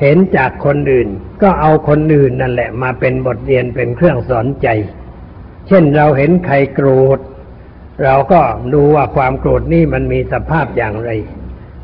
[0.02, 1.08] เห็นจากคนอื่น
[1.42, 4.68] ก็เอาคนอื่นนั่นแหละมาเป็นบทเรียนเป็นเครื่องสอนใจ
[5.68, 7.20] เช่นเราเห็นใครโกรธ
[8.04, 8.42] เราก็
[8.74, 11.10] ดูว่าความโกรธนี่มันมีสภาพอย่างไร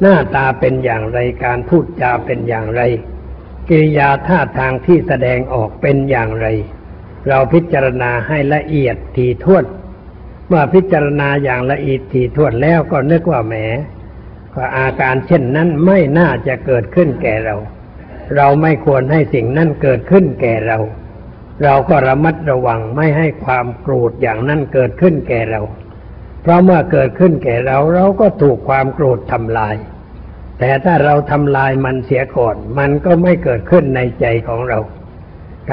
[0.01, 2.81] หน้าตาเป็นอย่างไรการพูดจาเป็นอย่างไร
[3.69, 6.47] กิริยาท่าทางที่แสดงออกเป็นอย่างไร
[7.27, 9.65] เราพิจารณาให้ละเอียดถี่ถ้วน
[10.47, 13.55] เมื่อพิจารณาอย่างละเอียดถี่ถ้วนแล้วก็นึกว่าแหม
[14.55, 17.55] ก็อาการเช่นนั้นไม่น่าจะเกิดขึ้นแก่เรา
[18.35, 20.77] เราไม่ควรให้สิ่งนั้นเกิดขึ้นแก่เรา
[21.63, 25.61] เราก็ระมัดระวังไม่ให้ความโกรธอย่างนั้นเกิดขึ้นแก่เรา
[26.41, 29.75] เพราะเมื่อเกิดขึ้นแก่เราเราก็ถูกความโกรธทำลาย
[30.59, 34.79] แต่ถ้าเราทำลายมันเสียก่อน มันก็ไม่เกิดขึ้นในใจของเรา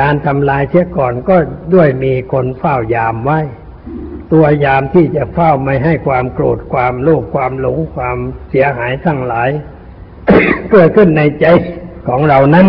[0.00, 1.36] การทำลายเสียก่อนก็
[1.74, 3.40] ด้วยมีคนเฝ้ายามไว้
[4.32, 8.18] ตัวยามที่จะเฝ้าไม่ให้ความโกรธความโลภความหลงความ
[8.50, 9.50] เสียหายทั้งหลาย
[10.72, 11.46] เกิดขึ้นในใจ
[12.08, 12.66] ของเรานั้น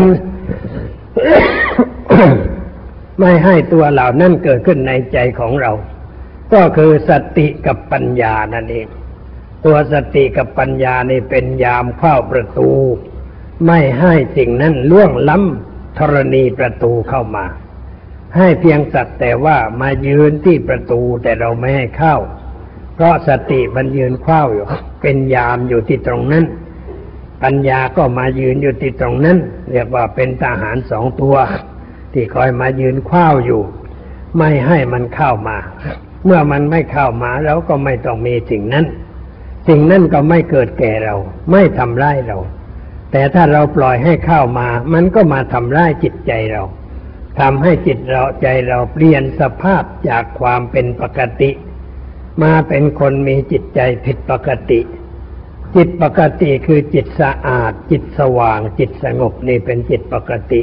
[3.19, 5.71] ไม่ให้ตัวเหล่านั้นเกิดขึ้นในใจของเรา
[6.53, 8.87] ก็คือสติกับปัญญานั่นเอง
[9.65, 12.71] ตัวสติกับปัญญานี่เป็นยามเข้าประตู
[13.65, 17.45] ไม่ให้สิ่งนั้นล่วงล้ำธรณีประตูเข้ามา
[18.37, 22.15] ให้เพียงสักแต่ว่ามายืนที่ประตูแต่เราไม่ให้เข้า
[22.95, 24.65] เพราะสติมันยืนเฝ้าอยู่
[25.01, 26.45] เป็นยามอยู่ที่ตรงนั้น
[27.43, 29.37] ปัญญาก็มายืนอยู่ที่ตรงนั้น
[29.71, 31.35] เรียกว่าเป็นทหารสองตัว
[32.13, 33.61] ที่คอยมายืนเฝ้าอยู่
[34.37, 35.57] ไม่ให้มันเข้ามา
[36.25, 38.85] เมื่อมันไม่เข้ามาเราก็ไม่ต้องมีสิ่งนั้น
[39.67, 41.15] สิ่งนั้นก็ไม่เกิดแก่เรา
[41.51, 42.37] ไม่ทำร้ายเรา
[43.11, 46.63] แต่ถ้าเราปล่อยให้เข้ามา มันก็มาทำร้ายจิตใจเรา
[47.39, 51.51] ทำให้จิตเราใจเราเปลี่ยนสภาพจากความเป็นปกติ
[52.43, 54.79] มาเป็นคนมีจิตใจผิดปกติ
[55.75, 60.61] จิตปกติคือจิตสะอาด จิตสว่าง จิตสงบนี่เป็นจิตปกติ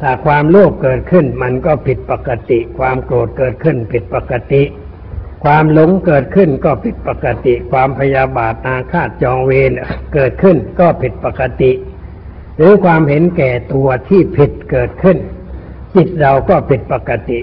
[0.00, 4.62] ถ้าความโลภเกิดขึ้นมันก็ผิดปกติ ความโกรธเกิดขึ้นผิดปกติ
[5.44, 9.70] ความหลงเกิดขึ้นก็ผิดปกติ ความพยาบาทอาฆาตจองเวร
[10.14, 11.72] เกิดขึ้นก็ผิดปกติ
[12.56, 15.18] หรือความเห็นแก่ตัวที่ผิดเกิดขึ้น
[15.94, 17.38] จิตเราก็ผิดปกติ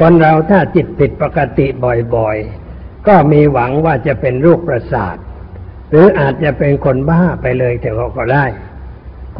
[0.00, 1.66] คนเราถ้าจิตผิดปกติ
[2.16, 5.16] บ่อยๆ ก็มีหวังว่าจะเป็นโรคประสาท
[5.90, 8.44] หรืออาจจะเป็นคนบ้าไปเลยแต่ก็ได้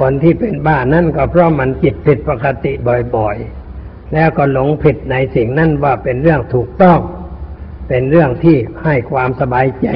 [0.01, 2.73] คนที่เป็นบ้านั่นก็เพราะมันจิตผิดปกติ
[3.17, 6.99] บ่อยๆ แล้วก็หลงผิดในสิ่งนั้นว่าเป็นเรื่องถูกต้อง
[7.93, 9.89] เป็นเรื่องที่ให้ความสบายใจ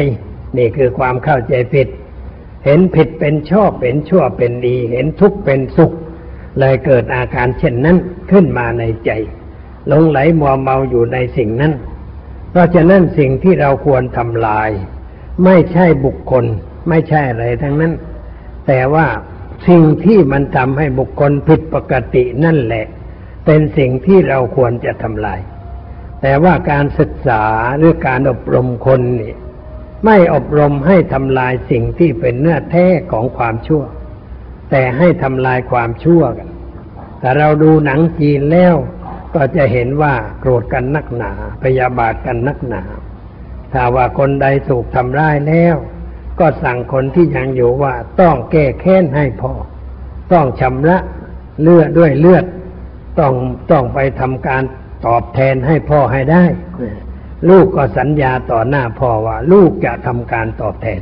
[0.59, 1.89] นี่คือความเข้าใจผิด
[2.65, 5.93] เห็นผิดเป็นชอบเป็นชั่วเป็นดี เห็นทุกข์เป็นสุข
[6.59, 7.97] เลยเกิดอาการเช่นนั้น
[8.31, 9.11] ขึ้นมาในใจ
[9.87, 11.73] หลงไหลมัวเมาอยู่ในสิ่งนั้น
[12.51, 14.71] เพราะฉะนั้นสิ่งที่เราควรทำลาย
[15.45, 16.45] ไม่ใช่บุคคล
[16.89, 17.93] ไม่ใช่อะไรทั้งนั้น
[18.67, 19.07] แต่ว่า
[19.69, 22.87] สิ่งที่มันทำให้บุคคลผิดปกตินั่นแหละ
[23.47, 25.41] เป็นสิ่งที่เราควรจะทำลาย
[26.27, 27.45] แต่ว่าการศึกษา
[27.79, 29.35] หรือการอบรมคนนี่
[30.05, 33.83] ไม่อบรมให้ทำลายสิ่งที่เป็นเนื้อแท้ของความชั่ว
[34.71, 36.49] แต่ให้ทำลายความชั่วกัน
[37.21, 38.75] แต่เราดูหนังจีนแล้ว
[39.35, 41.33] ก็จะเห็นว่าโกรธกันนักหนา
[41.63, 42.83] พยาบาทกันนักหนา
[43.73, 45.77] ถ้าว่าคนใดถูกทำร้ายแล้ว
[46.41, 49.53] ก็สั่งคนที่ยังอยู่ว่าต้องแก้แค้นให้พอ
[50.33, 50.99] ต้องชำระ
[51.63, 52.45] เลือดด้วยเลือด
[53.19, 53.33] ต้อง
[53.71, 54.63] ต้องไปทำการ
[55.07, 56.45] ตอบแทนให้พ่อให้ได้
[57.51, 61.01] ลูกก็สัญญาต่อหน้าพ่อว่า ลูกจะทำการตอบแทน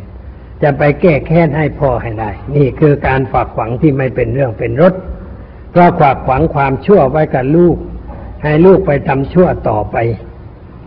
[0.63, 4.95] จะไปแก้แค้นให้พ่อให้ได้ นี่คือการฝากฝังที่ไม่เป็นเรื่องเป็นรถ
[5.71, 7.77] เพราะฝากฝังความชั่วไว้กับลูก
[8.43, 9.97] ให้ลูกไปทำชั่วต่อไป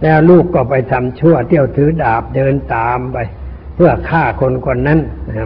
[0.02, 3.18] แล้วลูกก็ไปทำชั่วเที่ยวถือดาบเดินตามไป
[3.76, 5.00] เพื่อฆ่าคนคนนั้น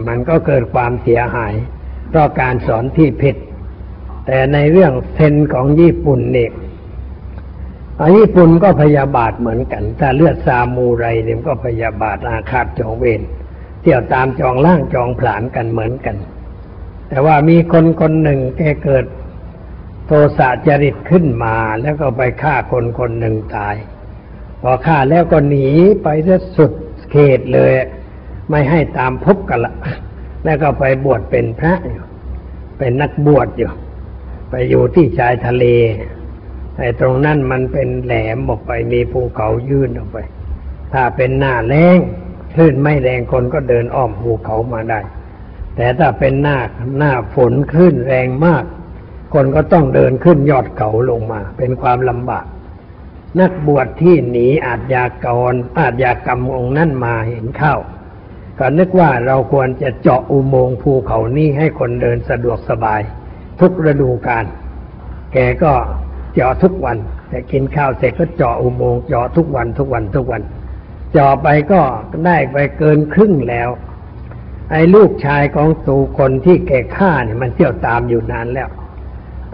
[0.08, 1.54] มันก็เกิดความเสียหาย
[2.10, 3.36] เพราะการสอนที่ผิด
[4.26, 6.50] แต่ในเรื่องเซนของญี่ปุ่นเนี่ย
[8.16, 13.22] ญี่ปุ่นก็พยาบาทเหมือนกันถ้าเลือดซามูไรเนี่ยก็พยาบาทอาฆาตจองเวร
[13.80, 16.16] เที่ยวตามจองล่างจองผลานกันเหมือนกัน
[17.08, 19.04] แต่ว่ามีคนคนหนึ่งแกเกิด
[20.06, 23.76] โทสะจริตขึ้นมาแล้วก็ไปฆ่าคนคนหนึ่งตาย
[24.62, 25.68] พอฆ่าแล้วก็หนี
[26.02, 26.72] ไปซะสุด
[27.10, 27.72] เขตเลย
[28.50, 29.74] ไม่ให้ตามพบกันละ
[30.44, 32.04] แล้วก็ไปบวชเป็นพระอยู่
[32.78, 33.70] เป็นนักบวชอยู่
[34.50, 35.64] ไปอยู่ที่ชายทะเล
[36.80, 40.18] ไอ้ตรงนั้นมันเป็นแหลมออกไปมีภูเขายื่นออกไป
[40.92, 41.98] ถ้าเป็นหน้าแรง
[42.54, 45.00] คลื่นไม่แรงคนก็เดินอ้อมภูเขามาได้
[45.76, 46.58] แต่ถ้าเป็นหน้า
[46.98, 48.64] หน้าฝนคลื่นแรงมาก
[49.34, 52.46] คนก็ต้องเดินขึ้นยอดเขาลงมา เป็นความลำบาก
[53.40, 57.76] นักบวชที่หนีอาจยากรอาจยากรรมองค์นั้นมาเห็นเข้า
[58.58, 63.00] ก็นึกว่าเราควรจะเจาะอุโมงค์ภูเขานี้ให้คนเดินสะดวกสบาย
[63.60, 64.44] ทุกฤดูกาล
[65.32, 65.72] แกก็
[66.34, 66.96] เจาะทุกวัน
[67.28, 70.42] แต่กินข้าวเสร็จก็เจาะอุโมงค์เจาะทุกวันทุกวันทุกวัน
[71.12, 71.80] เจาะไปก็
[72.26, 73.68] ได้ไปเกินครึ่งแล้ว
[74.70, 78.68] ไอ้ลูกชายของตูคนที่แกฆ่าเนี่ยมันเที่ยวตามอยู่นานแล้ว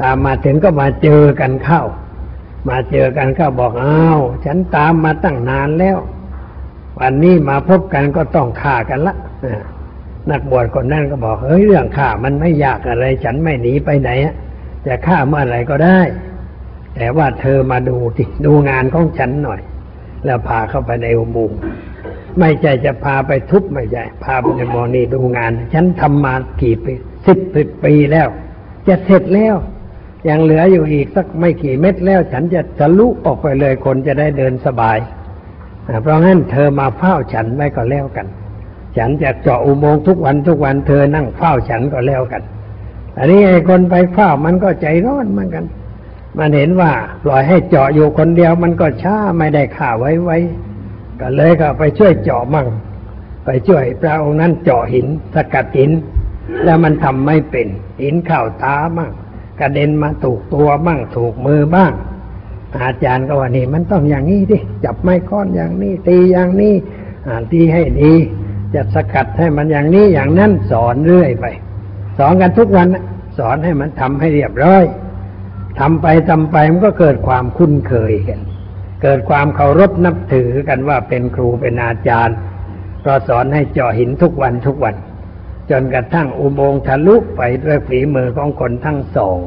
[0.02, 1.82] ตามมาถึงก็มาเจอกันเข้า
[2.68, 5.98] มาเจอกันก็บอกอ้าวฉันตามมาตั้งนานแล้ว
[7.00, 9.16] วันนี้มาพบกันก็ต้องฆ่ากันละ
[10.30, 14.10] นักบวชคนนั้นก็บอกเฮ้ยเรื่องฆ่ามันไม่ยากอะไร ฉันไม่หนีไปไหน
[14.86, 16.00] จะฆ่าเมื่อไรก็ได้
[16.96, 19.61] แต่ว่าเธอมาดูสิดูงานของฉันหน่อย
[20.24, 21.59] แล้วพาเข้าไปในอุโมงค์
[22.40, 26.92] ไม่ใช่จะพาไปทุบไม่ใช่พาไปในมอนี่ดูงาน ฉันทำมากี่ปี
[27.26, 27.38] สิบ
[27.85, 28.28] ปีแล้ว
[28.88, 29.56] จะเสร็จแล้ว
[30.28, 34.98] ยังเหลืออยู่อีกสักไม่กี่เม็ดแล้ว ฉันจะทะลุออกไปเลยคนจะได้เดินสบาย
[36.02, 38.26] เพราะงั้นเธอมาเฝ้าฉันไว้ก็แล้วกัน
[38.96, 42.42] ฉันจะเจาะอุโมงค์ทุกวันทุกวันเธอนั่งเฝ้าฉันก็แล้วกัน
[43.18, 45.64] อันนี้ไอ้คนไปเฝ้ามันก็ใจร้อนเหมือนกัน
[46.38, 46.92] มันเห็นว่า
[47.25, 50.38] ปล่อยให้เจาะอยู่คนเดียวมันก็ช้าไม่ได้ข่าไว้ไว้
[51.20, 52.68] ก็เลยก็ไปช่วยเจาะมั่ง
[53.44, 55.90] ไปช่วยพระองค์นั้นเจาะหินสกัดหิน
[56.64, 57.66] แล้วมันทำไม่เป็น
[58.03, 59.12] หินเข้าตามั่ง
[59.61, 61.92] กระเด็นมาถูกตัวบ้างถูกมือบ้าง
[62.85, 66.75] อาจารย์ก็ว่านี่มันต้องอย่างนี้ดิจับไม้ค้อนอย่างนี้ ตีอย่างนี้
[67.29, 68.12] อ่านตีให้ดี
[68.75, 71.44] จะสกัดให้มันอย่างนี้อย่างนั้นสอนเรื่อยไป
[72.18, 72.88] สอนกันทุกวัน
[73.38, 74.85] สอนให้มันทำให้เรียบร้อย
[75.80, 78.40] ทำไปทำไปมันก็เกิดความคุ้นเคยกัน
[79.02, 82.36] เกิดความเคารพนับถือกันว่าเป็นครูเป็นอาจารย์
[83.02, 84.94] เราสอนให้เจาะหินทุกวันทุกวัน
[85.70, 89.38] จนกระทั่งอุโมงค์ทะลุไปด้วยฝีมือของคนทั้งสอง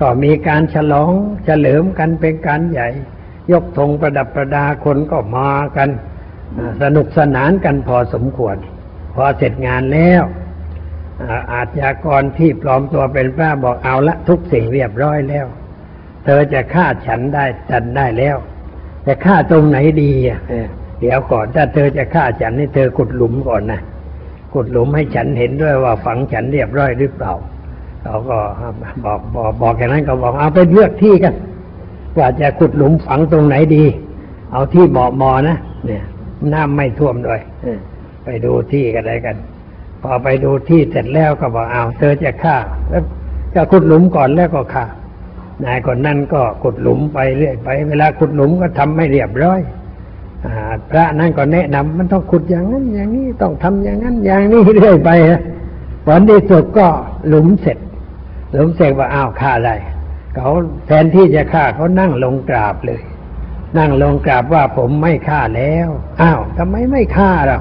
[0.00, 1.12] ก็มีการฉลอง
[1.44, 2.88] เฉลิมกันเป็นการใหญ่
[3.52, 5.88] ยกธงประดับประดาคนก็มากัน
[6.82, 8.56] สนุกสนานกันพอสมควร
[9.14, 10.22] พอเสร็จงานแล้ว
[11.52, 15.46] อาชญากรที่ปลอมตัวเป็นพระบอกเอาละทุกสิ่งเรียบร้อยแล้ว
[16.24, 18.36] เธอจะฆ่าฉันได้ฉันได้แล้ว
[19.06, 20.40] จะฆ่าตรงไหนดีอะ
[21.00, 23.80] เดี๋ยวก่อนถ้าเธอจะฆ่าฉันนี่เธอขุดหลุมก่อนนะ
[24.52, 27.32] ขุดหลุมให้ฉันเห็นด้วยว่าฝังฉันเรียบร้อยหรือเปล่า
[28.02, 28.38] เขาก็
[29.04, 31.34] บอกบอกบอกอย่างนั้นก็บอกเอาไปเลือกที่กัน
[32.18, 33.84] ว่าจะขุดหลุมฝังตรงไหนดี
[34.52, 36.04] เอาที่เหมาะมอนะเนี่ย
[36.52, 37.40] น้ำไม่ท่วมด้วย
[38.24, 39.36] ไปดูที่กันอะไรกัน
[40.06, 42.56] พอไปดูที่เสร็จแล้วก็บอกเอาเธอจะฆ่า
[42.90, 43.02] แล้ว
[43.54, 44.84] ก็ขุดหลุมก่อนแล้วก็ฆ่า
[45.64, 49.60] นายคนนั้นก็ขุดหลุมไปเรื่อยไป เวลาขุดหลุมก็ทำไม่เรียบร้อย
[50.90, 55.42] พระนั่นก็แนะนำมันต้องขุดอย่างนั้น อย่างนี้ต้องทำอย่างนั้น อย่างนี้เรื่อยไปนะ
[56.06, 56.86] ผลที่สุดก็
[57.28, 57.78] หลุมเสร็จ
[58.52, 59.74] หลุมเสร็จว่าอ้าวฆ่าได้
[60.34, 60.50] เขา
[60.86, 63.02] แทนที่จะฆ่าเขานั่งลงกราบเลย
[63.78, 65.88] นั่งลงกราบว่าผมไม่ฆ่าแล้ว
[66.22, 67.58] อ้าวทำไมไม่ฆ่าเรา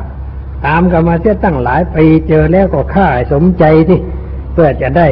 [0.66, 4.00] ตามกันมาเสียตั้งหลายปีเจอแล้วก็ฆ่าสมใจที่
[4.54, 5.08] เพื่อจะได้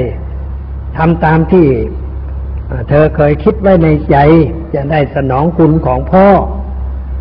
[0.98, 1.68] ทำตามที่
[2.89, 4.18] เธอเคยคิดไว้ในใจ
[4.76, 6.28] จะได้สนองคุณของพ่อ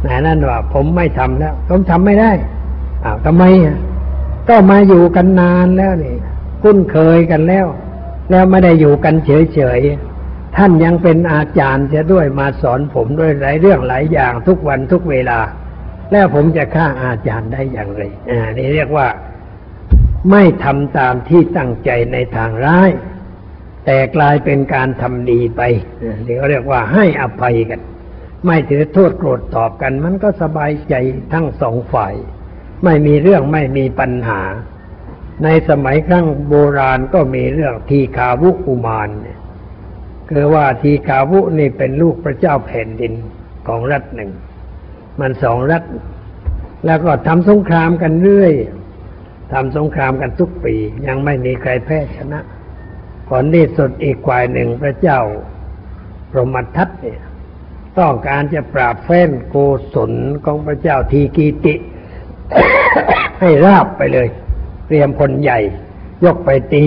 [0.07, 2.33] นะนั่นว่า ผมไม่ทำแล้วผมทำไม่ได้
[3.05, 3.45] อ้าวทำไม
[4.49, 6.17] ก็มาอยู่กันนานแล้วนี่
[6.63, 7.67] คุ้นเคยกันแล้ว
[8.31, 15.39] แล้วไม่ได้อยู่กันเฉยๆท่านยังเป็นอาจารย์จะด้วยมาสอนผมด้วยหลายเรื่องหลายอย่างทุกวันทุกเวลา
[16.13, 19.09] แล้วผมจะฆ่าอาจารย์ได้อย่างไรอ่านี่เรียกว่า
[20.31, 22.91] ไม่ทำตามที่ตั้งใจในทางร้าย
[23.87, 25.63] แต่กลายเป็นการทำดีไป
[26.27, 27.81] นี่เขาเรียกว่าให้อภัยกัน
[28.47, 30.95] ไม่ถือโทษโกรธตอบกัน มันก็สบายใจ
[31.33, 32.15] ทั้งสองฝ่าย
[32.85, 34.43] ไม่มีเรื่องไม่มีปัญหา
[35.45, 39.39] ในสมัยครั้งโบราณก็มีเรื่องทีคาวุกุมารเนี่ย
[40.31, 43.13] คือว่าทีคาวุนี่เป็นลูกพระเจ้าแผ่นดิน
[43.67, 44.31] ของรัฐหนึ่ง
[45.21, 45.83] มันสองรัฐ
[46.87, 48.55] แล้วก็ทำสงครามกันเรื่อย
[49.53, 50.75] ทำสงครามกันทุกปี
[51.07, 52.41] ยังไม่มีใครแพ้ชนะ
[53.29, 55.21] ผลที่สุดอีกฝ่ายหนึ่งพระเจ้า
[56.31, 57.21] พรหมทัตเนี่ย
[57.99, 59.57] ต้องการจะปราบแฟ้นโก
[59.95, 60.13] ศล
[60.45, 61.75] ของพระเจ้าทีกีติ
[63.41, 64.29] ให้ราบไปเลย
[64.87, 65.59] เตรียมคนใหญ่
[66.25, 66.85] ยกไปตี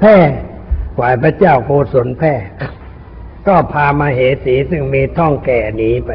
[0.00, 0.16] แพ้
[0.98, 2.34] ฝ่ายพระเจ้าโกศลแพ้
[3.46, 6.10] ก็พามาเหสีซึ่งมีท่องแก่หนีไป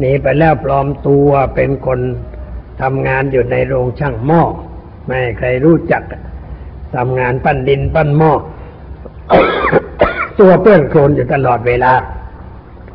[0.00, 2.00] หนีไปแล้วปลอมตัวเป็นคน
[2.82, 4.42] ทำงานอยู่ในโรงช่างหม้อ
[5.06, 6.02] ไม่ใครรู้จัก
[6.96, 8.32] ทำงานปั้นดินปั้นหม้อ
[10.40, 11.92] ตัวเปื้อนโคลนอยู่ตลอดเวลา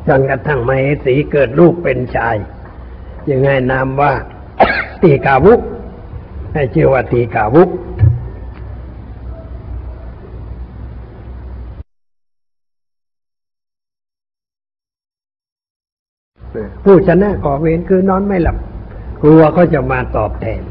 [0.06, 2.36] จนกระทั่งมเหสีเกิดลูกเป็นชาย
[3.30, 4.12] ยังไงนามว่า
[5.02, 5.60] ตีกาวุก
[6.54, 7.68] ให้ชื่อว่าตีกาวุก
[16.84, 18.56] ผู้ชนะก่อเวรคือนอนไม่หลับ
[19.22, 20.62] กลัวเขาจะมาตอบแทน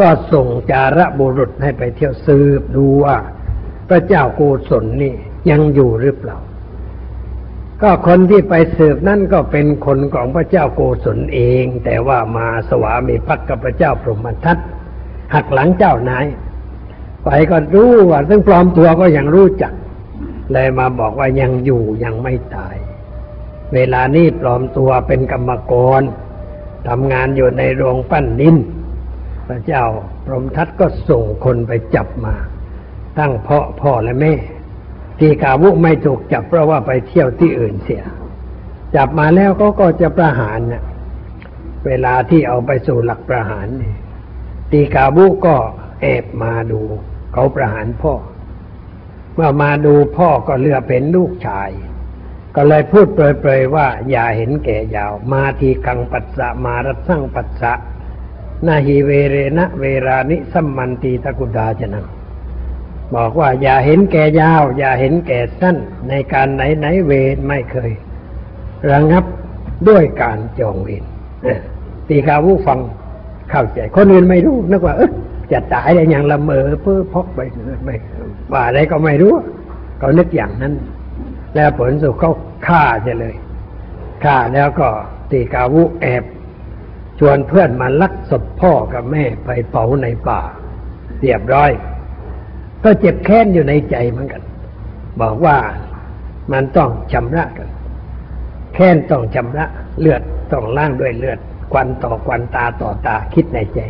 [0.00, 3.16] ก็ส่งจาระบุรุษให้ไปเที่ยวสืบดูว่า
[3.88, 5.14] พระเจ้าโกศลนี่
[5.50, 6.38] ยังอยู่หรือเปล่า
[7.82, 14.58] ก็คนที่ไปสืบนั่นก็เป็นคนของพระเจ้าโกศลเอง แต่ว่ามาสวามีพักกับพระเจ้าพรหมทัต
[15.34, 16.26] หักหลังเจ้านาย
[17.24, 19.72] ไปก็รู้ว่าซึ่งปลอมตัวก็ยังรู้จัก
[20.52, 22.76] เลยมาบอกว่ายังอยู่ยังไม่ตาย
[23.74, 26.02] เวลานี้ปลอมตัวเป็นกรรมกร
[26.88, 28.56] ทำงานอยู่ในโรงปั้นดิน
[29.48, 29.84] พระเจ้า
[30.24, 32.34] พรหมทัตก็ส่งคนไปจับมา
[33.18, 34.34] ตั้งพ่อพ่อและแม่
[35.18, 38.04] ที่กาวุไม่ถูกจับเพราะว่าไปเที่ยวที่อื่นเสีย
[38.96, 40.84] จับมาแล้วก็ก็จะประหารนะ
[41.86, 43.66] เวลาที่เอาไปสู่หลักประหาร
[44.72, 45.56] ตีกาบุก็
[46.02, 46.80] แอบมาดู
[47.32, 48.14] เขาประหารพ่อ
[49.34, 51.70] เมื่อมาดูพ่อก็เลือกเป็นลูกชาย
[52.56, 57.72] ก็เลยพูดเปรยๆว่า อย่าเห็นแก่ยาว มาทีกังปัสสะมารัสั่งปัสสะ
[58.66, 62.06] นาหิเวเรนะเวรานิสัมมันตีตะกุดาจนัง
[63.16, 65.76] บอกว่าอย่าเห็นแก่ยาว อย่าเห็นแก่สั้น
[66.08, 67.90] ในการไหนไหนเวรไม่เคย
[68.90, 69.24] ระงับ
[69.88, 71.04] ด้วยการจองเวร
[72.08, 72.78] ตีกาวุฟัง
[73.50, 75.10] เข้าใจ คนอื่นไม่รู้นึกว่าเออ
[75.52, 77.40] จะตายได้อย่างละเมอเพื่อพกไป
[77.84, 77.96] ไม่
[78.52, 79.34] ว่าอะไรก็ไม่รู้
[79.98, 80.74] เขานึกอย่างนั้น
[81.54, 82.32] แล้วผลสุดเขา
[82.66, 83.36] ฆ่าจะเลย
[84.24, 84.88] ฆ่าแล้วก็
[85.30, 86.24] ตีกาวุแอบ
[87.18, 90.40] ชวนเพื่อนมาลักศพพ่อกับแม่ไปเผาในป่า
[91.20, 91.70] เรียบร้อย
[92.84, 94.42] ก็เจ็บแค้นอยู่ในใจเหมือนกัน
[95.20, 95.56] บอกว่า
[96.52, 97.68] มันต้องชำระกัน
[98.74, 99.66] แค้นต้องชำระ
[100.00, 101.38] เลือดต้องล้างด้วยเลือด
[101.72, 103.80] ควันต่อควันตาต่อตาคิดในใจ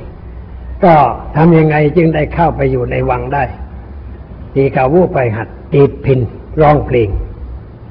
[0.85, 0.94] ก็
[1.37, 3.44] ทำยังไงจึงได้เข้าไปอยู่ในวังได้
[4.55, 6.20] ตีกาวูไปหัดตีพิน
[6.61, 7.09] ร้องเพลง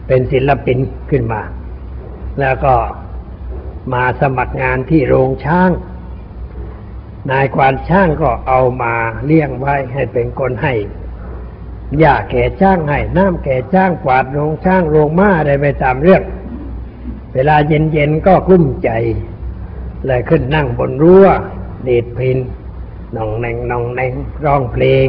[0.09, 0.77] เป็นศิลปิน
[1.09, 1.41] ขึ้นมา
[2.39, 2.75] แล้วก็
[3.93, 5.71] มาสมัครงานที่โรงช้าง
[7.31, 8.93] นายควานช่างก็เอามา
[9.25, 10.73] เลี้ยงไว้ให้เป็นคนให้
[11.99, 16.23] หญ้าแก่ช้างให้น้ำแก่ช้างกวาดโรงช้างโรงม้าอะไรไปตามเรื่อง
[17.33, 18.89] เวลาเย็นๆก็กลุ้มใจ
[20.05, 21.25] เลยขึ้นนั่งบนรั้ว
[21.83, 22.37] เดดพิน
[23.15, 24.13] นองแนงนองแนง
[24.45, 25.07] ร้องเพลง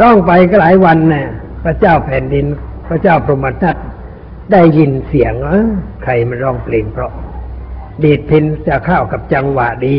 [0.00, 1.26] ร้องไปก็หลายวันน่ะ
[1.62, 2.46] พระเจ้าแผ่นดิน
[2.92, 3.76] ระเจ้าพรหมทัต
[4.52, 5.70] ได้ยินเสียงเออ
[6.02, 7.12] ใครมันร้องเพลงเพราะ
[8.02, 9.96] ดีดพินจะเข้ากับจังหวะดี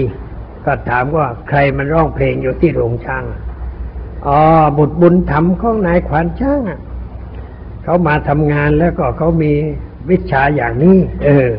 [0.65, 3.25] ก็ถามว่าใครมันร้องเพลงอยู่ที่โรงช่าง
[4.27, 4.39] อ๋อ
[4.77, 6.62] บุตรบุญธรรมของนายขวานช่าง
[7.84, 9.51] เขามาทำงานแล้วก็เขามี
[10.10, 11.49] วิชาอย่างนี้ เออ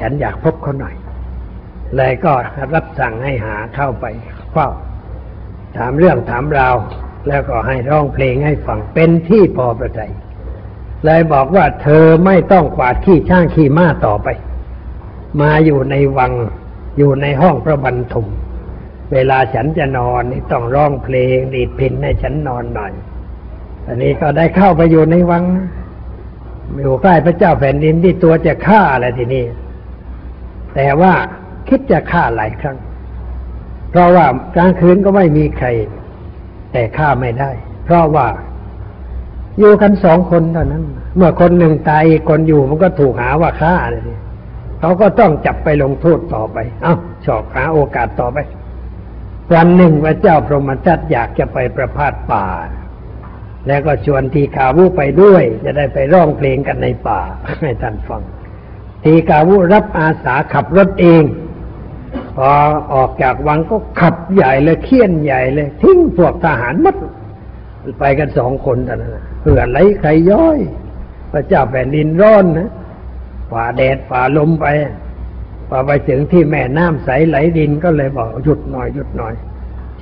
[0.00, 0.94] ฉันอยากพบเขาหน่อย
[1.96, 2.32] เลยก็
[2.74, 4.04] รับสั่งให้หาเข้าไป
[4.52, 4.68] เฝ้า
[5.76, 6.76] ถามเรื่องถามราว
[7.28, 10.12] แล้วก็ให้ร้องเพลงให้ฟังเป็นที่พอประทัย
[11.06, 14.28] เลยบอกว่าเธอไม่ต้องกวาดขี้ช่างขี้ม้าต่อไป
[15.40, 16.32] มาอยู่ในวัง
[16.98, 18.26] อยู่ในห้องพระบรรทม
[19.12, 22.92] เวลาฉันจะนอนนี่ต้องร้องเพลง ดีดพินให้ฉันนอนหน่อย
[23.86, 25.44] อันนี้ก็ได้เข้าไปอยู่ในวัง
[26.80, 29.44] อยู่ใกล้พระเจ้าแผ่นดินที่ตัวจะฆ่าอะไรทีนี้
[30.74, 31.12] แต่ว่า
[31.68, 32.78] คิดจะฆ่าหลายครั้ง
[33.90, 34.26] เพราะว่า
[34.56, 35.68] กลางคืนก็ไม่มีใคร
[36.72, 37.50] แต่ฆ่าไม่ได้
[37.84, 38.26] เพราะว่า
[39.58, 40.82] อยู่กันสองคนเท่านั้น
[41.16, 44.14] เมื่อคนหนึ่งตายอีกคนอยู่มันก็ถูกหาว่าฆ่าเลยที
[44.80, 46.94] เขาก็ต้องจับไปลงโทษต่อไป เอ้า
[47.26, 48.38] ชอบหาโอกาสต่อไป
[49.54, 52.46] วันหนึ่งพระเจ้าพรหมทัตอยากจะไปประพาสป่า
[53.66, 57.20] แล้วก็ชวนทีขาวุไปด้วย จะได้ไปร้องเพลงกันในป่า
[57.60, 58.22] ให้ท่านฟัง
[59.04, 61.24] ทีกาวุรับอาสาขับรถเอง
[62.36, 62.50] พอ
[62.94, 66.96] ออกจากวังก็ขับใหญ่เลยเคี่ยนใหญ่เลย ทิ้งพวกทหารมัด
[67.98, 70.58] ไปกันสองคนแต่นั้น เผื่อไหลใครย้อย
[71.32, 72.70] พระเจ้าแผ่นดินร้อนนะ
[73.50, 74.66] ฝ่าแดดฝ่าลมไป
[75.68, 79.34] พอไปถึงที่แม่น้ำใสไหลดินก็เลยบอกหยุดหน่อยหยุดหน่อย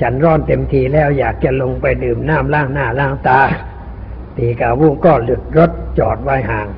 [0.00, 3.40] ฉันร้อนเต็มทีแล้วอยากจะลงไปดื่มน้ำล้างหน้าล้างตา
[4.36, 6.68] ตีกาวูก็หลุดรถจอดไว้ห่าง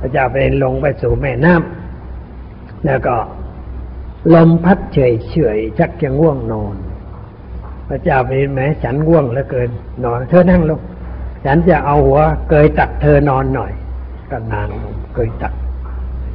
[0.00, 3.16] พระเจ้าแผ่นดินลงไปสู่แม่น้ำแล้วก็
[4.34, 6.76] ลมพัดเฉยเฉยชักจะง่วงนอน
[7.88, 9.70] พระเจ้าแผ่นดินแม้ฉันง่วงเหลือเกิน
[10.04, 10.80] นอนเธอนั่งลง
[11.44, 13.72] ฉันจะเอาหัวเกยตักเธอนอนหน่อย
[14.30, 15.52] ก็นางลงเกยตัก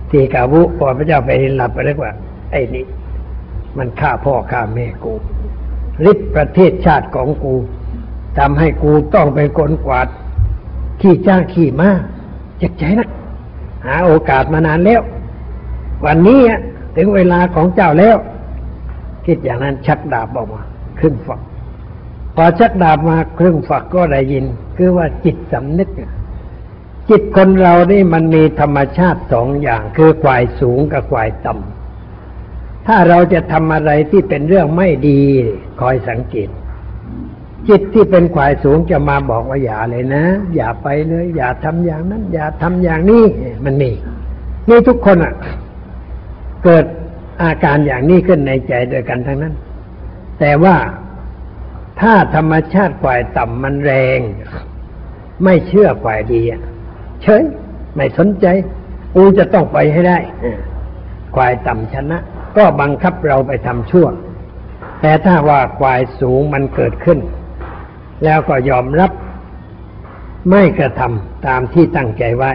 [0.10, 2.12] ทีกาวุพอพระเจ้าแผ่นดินหลับไปเรียกว่า
[2.51, 2.86] ไอ้นี่
[3.78, 5.14] มันฆ่าพ่อฆ่าแม่กู
[6.06, 7.56] ริบประเทศชาติของกู
[8.38, 10.08] ทำให้กูต้องเป็นคนกวาด
[11.01, 11.89] ขี้จ้างขี้มา
[12.58, 13.10] เจ็บใจนัก
[13.86, 15.01] หาโอกาสมานานแล้ว
[16.06, 16.39] วันนี้
[16.95, 18.18] ถึงเวลาของเจ้าแล้ว
[19.26, 20.62] คิดอย่างนั้นชักดาบออกมา
[20.99, 21.41] ครึ่งฝัก
[22.36, 24.46] พอชักดาบมาครึ่งฝักก็ได้ยิน
[24.78, 25.90] คือว่าจิตสำนึก
[27.10, 35.22] จิตคนเรานี่มันมีธรรมชาติสองอย่าง คือฝ่ายสูงกับฝ่ายต่ำถ้าเราจะทำอะไรที่เป็นเรื่องไม่ดี
[35.82, 36.50] คอยสังเกต
[37.68, 40.26] จิตที่เป็นฝ่ายสูงจะมาบอกว่าอย่าเลยนะ
[40.56, 43.24] อย่าไปเลย อย่าทำอย่างนั้น อย่าทำอย่างนี้
[43.66, 43.92] มันมี
[44.70, 45.34] นี่ทุกคนอะ
[46.64, 46.86] เกิด
[47.42, 49.54] อาการอย่างนี้ขึ้นในใจโดยกันทั้งนั้น
[50.40, 50.76] แต่ว่า
[52.02, 54.20] ถ้าธรรมชาติฝ่ายต่ำมันแรง
[55.43, 56.62] ไม่เชื่อฝ่ายดีอะ
[57.22, 57.43] เฉย
[57.96, 58.46] ไม่สนใจ
[59.16, 60.20] กูจะต้องไปให้ได้
[61.36, 62.18] ฝ่ายต่ำชนะ
[62.58, 64.08] ก็บังคับเราไปทำชั่ว
[65.02, 67.20] แต่ถ้าว่าฝ่ายสูงมันเกิดขึ้น
[68.24, 69.12] แล้วก็ยอมรับ
[70.50, 72.52] ไม่กระทำตามที่ตั้งใจไว้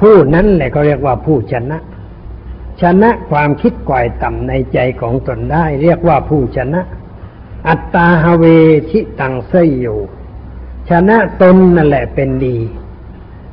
[0.00, 1.78] ผู้นั้นแหละก็เรียกว่าผู้ชนะ
[2.82, 6.80] ชนะความคิดก่อยต่ำในใจของตนได้ เรียกว่าผู้ชนะ
[7.68, 8.44] อัตตาฮเว
[8.90, 9.98] ชิตังเสยอยู่
[10.90, 12.56] ชนะตนนั่นแหละเป็นดี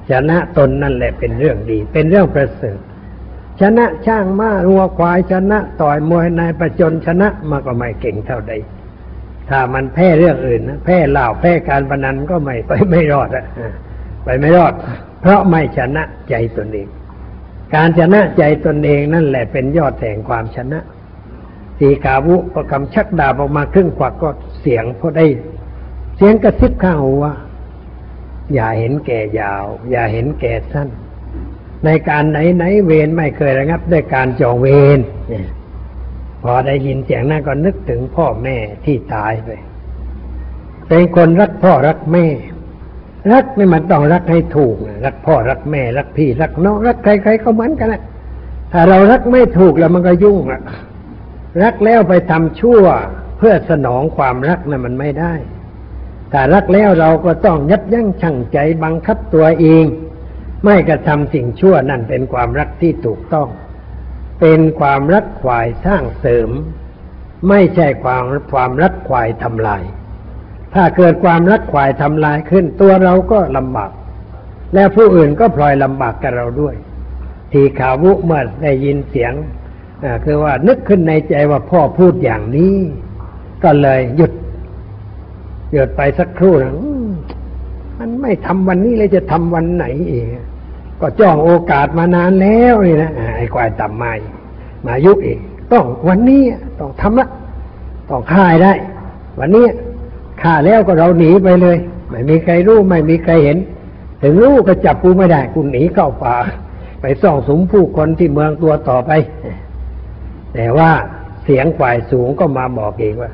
[0.09, 2.79] ชนะตนนั่นแหละเป็นเรื่องดี เป็นเรื่องประเสริฐ
[3.61, 8.53] ชนะช่างม้ารัวควายชนะต่อยมวยนายประจนชนะมาก็ไม่เก่งเท่าใด
[9.49, 13.45] ถ้ามันแพ้เรื่องอื่นนะแพ้เหล่าแพ้การพนันก็ไม่ไปไม่รอดอะ
[14.23, 14.73] ไปไม่รอด
[15.21, 16.87] เพราะไม่ชนะใจตนเอง
[17.75, 20.79] การชนะใจตนเองนั่นแหละเป็นยอดแห่งความชนะ
[21.79, 24.29] สีกาวุประกำชักดาบออกมาครึ่งขวักก็
[24.61, 25.25] เสียงพอได้
[26.17, 27.33] เสียงกระซิบข้างหูว่า
[28.53, 30.89] อย่าเห็นแก่ยาว อย่าเห็นแก่สั้น
[31.85, 34.67] ในการไหนไหนเวรไม่เคยระงับด้วยการจองเว
[34.97, 34.99] ร
[36.43, 39.49] พอได้ยินเสียงนั้นก็นึกถึงพ่อแม่ที่ตายไป
[40.87, 42.25] เป็นคนรักพ่อรักแม่
[43.33, 44.75] รักนี่มันต้องรักให้ถูก
[45.05, 48.01] รักพ่อรักแม่รักพี่รักน้องรักใครๆก็เหมือนกันแหละ
[48.71, 50.61] ถ้าเรารักไม่ถูกแล้วมันก็ยุ่งอะ
[51.63, 52.83] รักแล้วไปทำชั่ว
[53.37, 55.33] เพื่อสนองความรักนะ่ะมันไม่ได้
[56.31, 59.85] แต่รักแล้วเราก็ต้องยับยั้งชั่งใจบังคับตัวเอง
[60.65, 63.49] ไม่กระทำสิ่งชั่วนั่นเป็นความรักที่ถูกต้อง
[64.39, 66.49] เป็นความรักขวายสร้างเสริม
[67.49, 69.83] ไม่ใช่ความความรักขวายทำลาย
[70.73, 73.91] ถ้าเกิดความรักขวายทำลายขึ้นตัวเราก็ลำบาก
[74.73, 76.75] และผู้อื่นก็พลอยลำบากกับเราด้วย
[77.51, 79.33] ทีขาวุเมื่อได้ยินเสียง
[80.25, 82.75] คือว่านึกขึ้นในใจว่าพ่อพูดอย่างนี้
[83.63, 84.31] ก็เลยหยุด
[85.73, 86.73] หยุดไปสักครู่นะ
[87.99, 90.27] มันไม่ทำวันนี้เลยจะทำวันไหนเอง
[91.01, 94.11] ก็จ้องโอกาสมานานแล้วนี่นะไอ้ควายต่ำมา
[94.85, 95.39] มายุเอง
[95.71, 96.41] ต้องวันนี้
[96.79, 97.27] ต้องทำละ
[98.09, 98.73] ต้องฆ่าได้
[99.39, 99.65] วันนี้
[100.41, 101.77] ฆ่าแล้วก็เราหนีไปเลย
[102.09, 103.57] ไม่มีใครรู้ไม่มีใครเห็น
[104.21, 106.35] ถึงรู้ก็จับกูไม่ได้กูหนีเข้าป่า
[107.01, 109.11] ไปซ่องสมผู้คนที่เมืองตัวต่อไป
[110.57, 110.91] แต่ว่า
[111.43, 113.31] เสียงฝ่ายสูงก็มาบอกเองว่า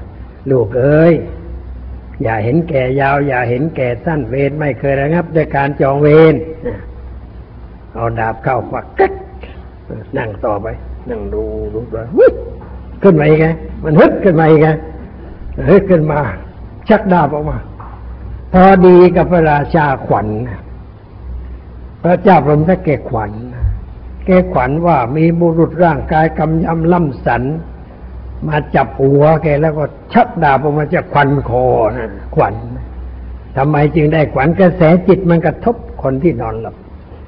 [0.52, 1.14] ลูกเอ้ย
[2.24, 6.36] อย่าเห็นแก่ยาว อย่าเห็นแก่สั้นเวรไม่เคยระงับด้วยการจองเวร
[7.94, 9.12] เอาดาบเข้าฝักกัด
[10.18, 10.68] นั่งต่อไป
[11.10, 11.44] นั่งดู
[11.74, 11.96] ดูไป
[13.04, 13.48] ขึ้นมาอีกไง
[13.84, 14.70] มันฮึดขึ้นมาอีกไง
[15.70, 16.20] ฮึดขึ้นมา
[16.90, 17.58] ชักดาบออกมา
[18.54, 20.28] พอดีกับพระราชาขวัญ
[22.04, 23.32] พระเจ้าพรหมทักเกขวัญ
[24.26, 27.44] แกขวัญว่ามีบุรุษร่างกายกำยำล่ำสัน
[28.48, 31.66] มาจับหัวแกแล้วก็ชักดาบออกมาจากขวัญคอ
[31.98, 32.54] นะขวัญ
[33.58, 36.76] ทำไมจึงได้ขวัญกระแสจิตมันกระทบคนที่นอนหลับ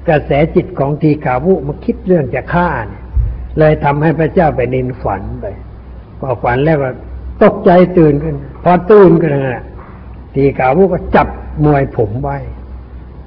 [0.10, 3.04] กระแสจิตของทีขาวุมาคิดเรื่องจะฆ่าเนี่ย
[3.60, 5.46] เลยทำให้พระเจ้าไปนินฝันไป
[6.20, 6.89] พอฝันแล้วก็
[7.43, 9.64] ตกใจตื่นขึ้น พอตื่นขึ้นนะ
[10.36, 11.28] ทีขาวุก็จับ
[11.66, 12.38] มวยผมไว้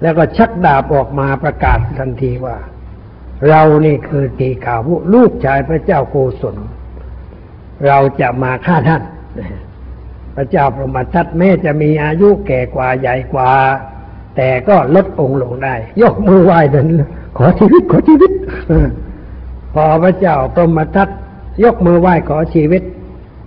[0.02, 2.56] แล้วก็ชักดาบออกมาประกาศทันทีว่า
[3.48, 6.56] เรานี่คือตีขาวุลูกชายพระเจ้าโกศล
[7.86, 9.02] เราจะมาฆ่าท่าน
[10.36, 13.50] พระเจ้าพรหมทัตแม้จะมีอายุแก่กว่าใหญ่กว่า
[14.36, 16.86] แต่ก็ลดองค์ลงได้ ยกมือไหว้เดิน
[17.36, 18.32] ขอชีวิตขอชีวิต
[19.74, 21.08] พอพระเจ้าพรหมทัต
[21.62, 22.82] ยกมือไหว้ขอชีวิต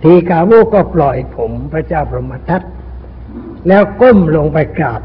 [0.02, 2.62] ทีกาวุก็ปล่อยผมพระเจ้าพรหมทัต
[3.68, 5.00] แล้วก้มลงไปกราบ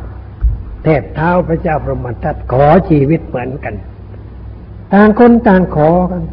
[0.84, 3.74] แทบเท้าพระเจ้าพรหมทัตขอชีวิตเหมือนกัน
[4.94, 6.24] ต่างคนต่างขอกัน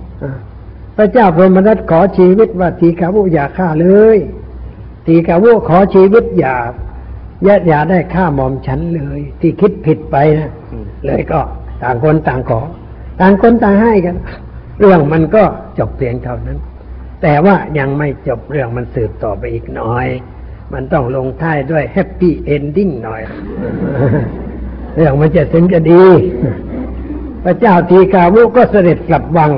[0.96, 4.18] พระเจ้าพรหมทัตขอชีวิตว่าทีกาวุอย่าฆ่าเลย
[5.06, 6.54] ทีกาวุขอชีวิตอย่า
[7.44, 10.50] อย่อย่าได้ฆ่าหมอมฉันเลย ที่คิดผิดไปนะ
[11.06, 11.40] เลยก็
[11.82, 12.60] ต่างคนต่างขอ
[13.20, 14.16] ต่างคนต่างให้กัน
[14.80, 15.42] เรื่องมันก็
[15.78, 16.58] จบเพียงเท่านั้น
[17.22, 20.06] แต่ว่ายังไม่จบเรื่องมันสืบต่อไปอีกหน่อย
[20.72, 23.22] มันต้องลงท้ายด้วย happy ending หน่อย
[24.96, 26.04] เรื่องมันจะถึงจะดี
[27.44, 29.52] พระเจ้าทีกาวุก็เสด็จกลับวัง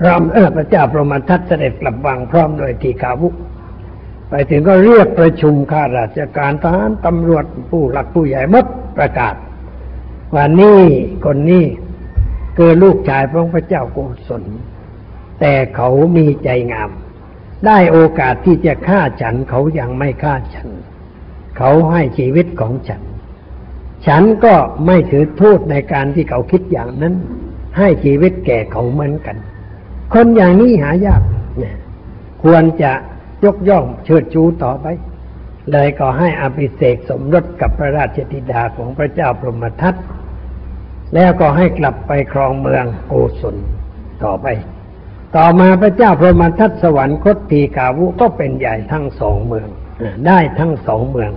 [0.00, 3.28] พร้อมเออพระเจ้าพรหมทัตเสด็จกลับวังพร้อมด้วยทีกาวุ
[4.28, 8.66] ไปถึงก็เรียกประชุมข้าราชการทหารตำรวจผู้หลักผู้ใหญ่มด
[8.96, 9.34] ประกาศ
[10.34, 10.80] ว่านี่
[11.24, 11.64] คนนี้
[12.56, 13.98] เกิดลูกชายพระพระเจ้าโก
[14.28, 14.44] ศล
[15.40, 16.90] แต่เขามีใจงาม
[17.66, 20.68] ได้โอกาสที่จะฆ่าฉันเขายังไม่ฆ่าฉัน
[21.56, 23.02] เขาให้ชีวิตของฉัน
[24.06, 24.54] ฉันก็
[24.86, 27.14] ไม่ถือโทษในการที่เขาคิดอย่างนั้น
[27.78, 29.36] ให้ชีวิตแก่เขาเหมือนกัน
[30.12, 31.22] คนอย่างนี้หายาก
[32.42, 32.92] ควรจะ
[33.44, 34.86] ยกย่องเชิดชูต่อไป
[35.72, 39.94] เลยก็ให้อภิเษกสมรสกับพระราชธิดาของพระเจ้าพรหมทัต
[41.14, 43.56] แล้วก็ให้กลับไปครองเมืองโกศล
[44.24, 44.46] ต่อไป
[45.36, 49.68] ต่อมาพระเจ้าพรหมทัตสวรรคตทีกาวุก็เป็นใหญ่ทั้งสองเมือง
[50.26, 51.32] ได้ทั้งสองเมือง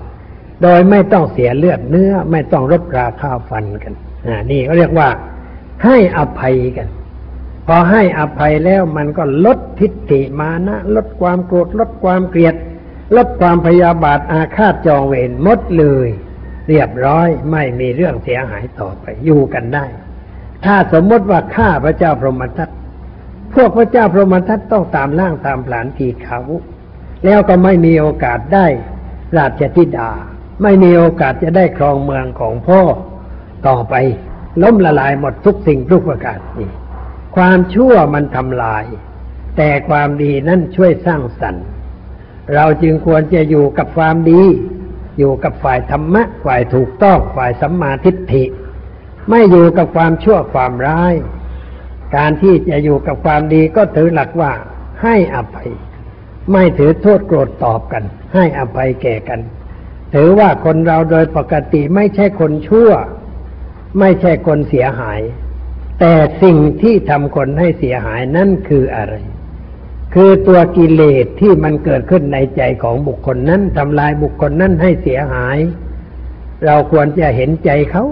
[0.61, 3.93] โดยไม่ต้องเสียเลือดเนื้อ ไม่ต้องรบราข้าวฟันกัน
[4.51, 5.09] นี่เขาเรียกว่า
[5.85, 6.87] ให้อภัยกัน
[7.67, 12.55] พอให้อภัยแล้วมันก็ลดทิฏฐิมานะ ลดความโกรธลดความเกลียด
[13.15, 16.07] ลดความพยาบาทอาฆาตจองเวรหมดเลย
[16.67, 19.85] เรียบร้อยไม่มีเรื่องเสียหายต่อไปอยู่กันได้
[20.65, 22.69] ถ้าสมมติว่าข้าพระเจ้าพรหมทัต
[23.53, 26.39] พวกพระเจ้าพรหมทัตต้องตามล่างตามผลานทีเขา
[27.25, 28.65] แล้วก็ไม่มีโอกาสได้
[29.37, 30.09] ราชธิดา
[30.61, 32.81] ไม่มีโอกาสจะได้ครองเมืองของพ่อ
[33.67, 33.95] ต่อไป
[34.61, 36.69] ล้มละลายหมดทุกสิ่งทุกประการนี่
[37.35, 38.83] ความชั่วมันทำลาย
[39.57, 41.65] แต่ความดีนั่นช่วยสร้างสรรค์
[42.55, 44.41] เราจึงควรจะอยู่กับความดี
[45.17, 48.43] อยู่กับฝ่ายธรรมะ ฝ่ายถูกต้องฝ่ายสัมมาทิฏฐิ
[49.29, 51.13] ไม่อยู่กับความชั่วความร้าย
[52.15, 54.51] การที่จะอยู่กับความดีก็ถือหลักว่า
[55.03, 55.69] ให้อภัย
[56.51, 58.03] ไม่ถือโทษโกรธตอบกัน
[58.33, 59.39] ให้อภัยแก่กัน
[60.13, 62.91] ถือว่าคนเราโดยปกติไม่ใช่คนชั่ว
[63.99, 65.21] ไม่ใช่คนเสียหาย
[65.99, 69.15] แต่สิ่งที่ทำคนให้เสียหายนั่นคืออะไร
[70.13, 75.57] คือตัวกิเลสที่มันเกิดขึ้นในใจของบุคคลนั้นทำลายบุคคลนั้นให้เสียหาย
[76.65, 78.05] เราควรจะเห็นใจเขา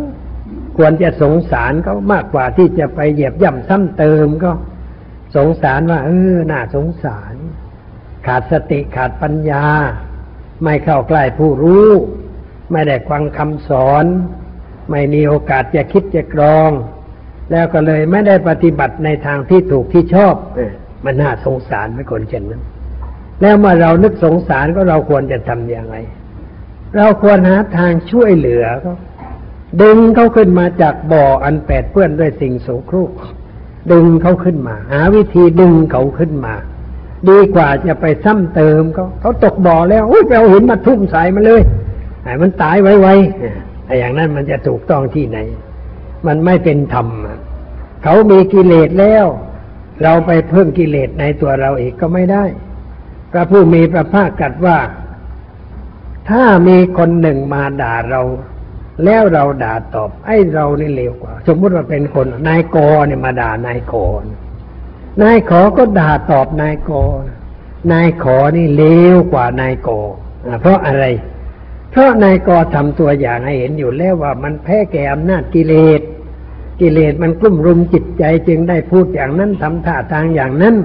[0.78, 4.52] ควรจะสงสารเขามากกว่าที่จะไปเหยียบย่ำซ้ำเติมก็
[5.36, 7.36] สงสารว่าเออน่าสงสาร
[8.26, 9.66] ขาดสติขาดปัญญา
[10.64, 11.88] ไม่เข้าใกล้ผู้รู้
[12.72, 14.06] ไม่ได้ฟังคำสอน
[14.92, 16.72] ไม่มีโอกาสจะคิดจะกรอง
[17.52, 20.36] แล้วก็เลยไม่ได้ปฏิบัติในทางที่ถูกที่ชอบ
[21.06, 22.64] มันน่าสงสารไม่คนเช่นนั้น
[23.42, 25.98] แล้วเมื่อเรานึกสงสารก็เราควรจะทำอย่างไร
[26.96, 28.96] เราควรหาทางช่วยเหลือเขา
[29.82, 33.12] ดึงเขาขึ้นมาจากบ่ออันแปดเปื้อนด้วยสิ่งโสโครก
[33.92, 36.54] ดึงเขาขึ้นมา หาวิธีดึงเขาขึ้นมา
[37.28, 41.62] ดีกว่าจะไปซ้ำเติมเขาเขาตกบ่อแล้วโอ้ยไปเอาหินมาทุ่มใส่มาเลย
[42.24, 45.38] ไอ้มันตายไวๆไอ้อย่างนั้นมันจะถูกต้องที่ไหน
[46.28, 47.08] มันไม่เป็นธรรม
[48.04, 49.26] เขามีกิเลสแล้ว
[50.04, 52.44] เราไปเพิ่มกิเลสในตัวเราเองก็ไม่ได้
[53.32, 54.78] พระผู้มีพระภาคกัดว่า
[56.30, 58.22] ถ้ามีคนหนึ่งมาด่าเรา
[59.06, 64.24] แล้วเราด่าตอบไอ้เรานี่เลวกว่า สมมติว่าเป็นคนนายกเนี่ยมาด่านายกน
[65.22, 66.92] นายขอก็ด่าตอบนายก
[67.92, 68.84] นายขอนี่เล
[69.16, 69.90] วกว่านายก
[70.62, 71.06] เพราะอะไร
[71.92, 76.02] เพราะนายกทำตัวอย่างให้เห็นอยู่แล้วว่ามันแพ้แก่อำนาจกิเลส
[76.80, 80.76] กิเลสมันกลุ่มรุมจิตใจจึงได้พูดอย่างนั้นทำท่าทางอย่างนั้น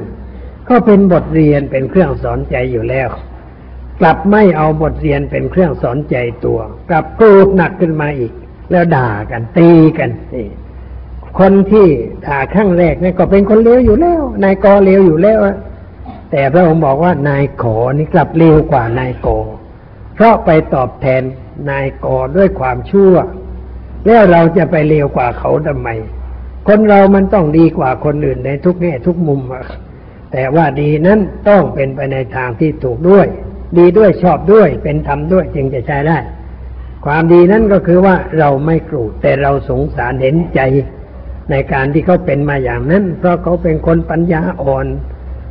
[0.68, 3.08] ก็เป็นบทเรียนเป็นเครื่องสอนใจอยู่แล้ว
[4.00, 6.58] กลับไม่เอาบทเรียนเป็นเครื่องสอนใจตัว
[6.90, 8.32] กลับโกรธหนักขึ้นมาอีก
[8.70, 10.48] แล้วด่ากันตีกันนี่
[11.38, 11.86] คนที่
[12.26, 15.38] ด่าข้างแรกเนี่ยก็เป็นคนเลวอยู่แล้ว นายกเลวอยู่แล้ว
[16.30, 19.28] แต่พระองค์บอกว่านายขอนี่กลับเลวกว่านายก
[20.14, 21.22] เพราะไปตอบแทน
[21.70, 23.14] นายกอด้วยความชั่ว
[24.06, 25.88] แล้วเราจะไปเลวกว่าเขาทำไม
[26.68, 29.40] คนเรามันต้องดีกว่าคนอื่นในทุกแง่ทุกมุม
[30.32, 33.26] แต่ว่าดีนั้นต้องเป็นไปในทางที่ถูกด้วย
[33.78, 36.18] ดีด้วยชอบด้วยเป็นธรรมด้วยจึงจะใช้ได้
[37.06, 40.60] ความดีนั้นก็คือว่าเราไม่กรธแต่เราสงสารเห็นใจ
[41.50, 44.86] ในการที่เขาเป็นมาอย่างนั้น เพราะเขาเป็นคนปัญญาอ่อน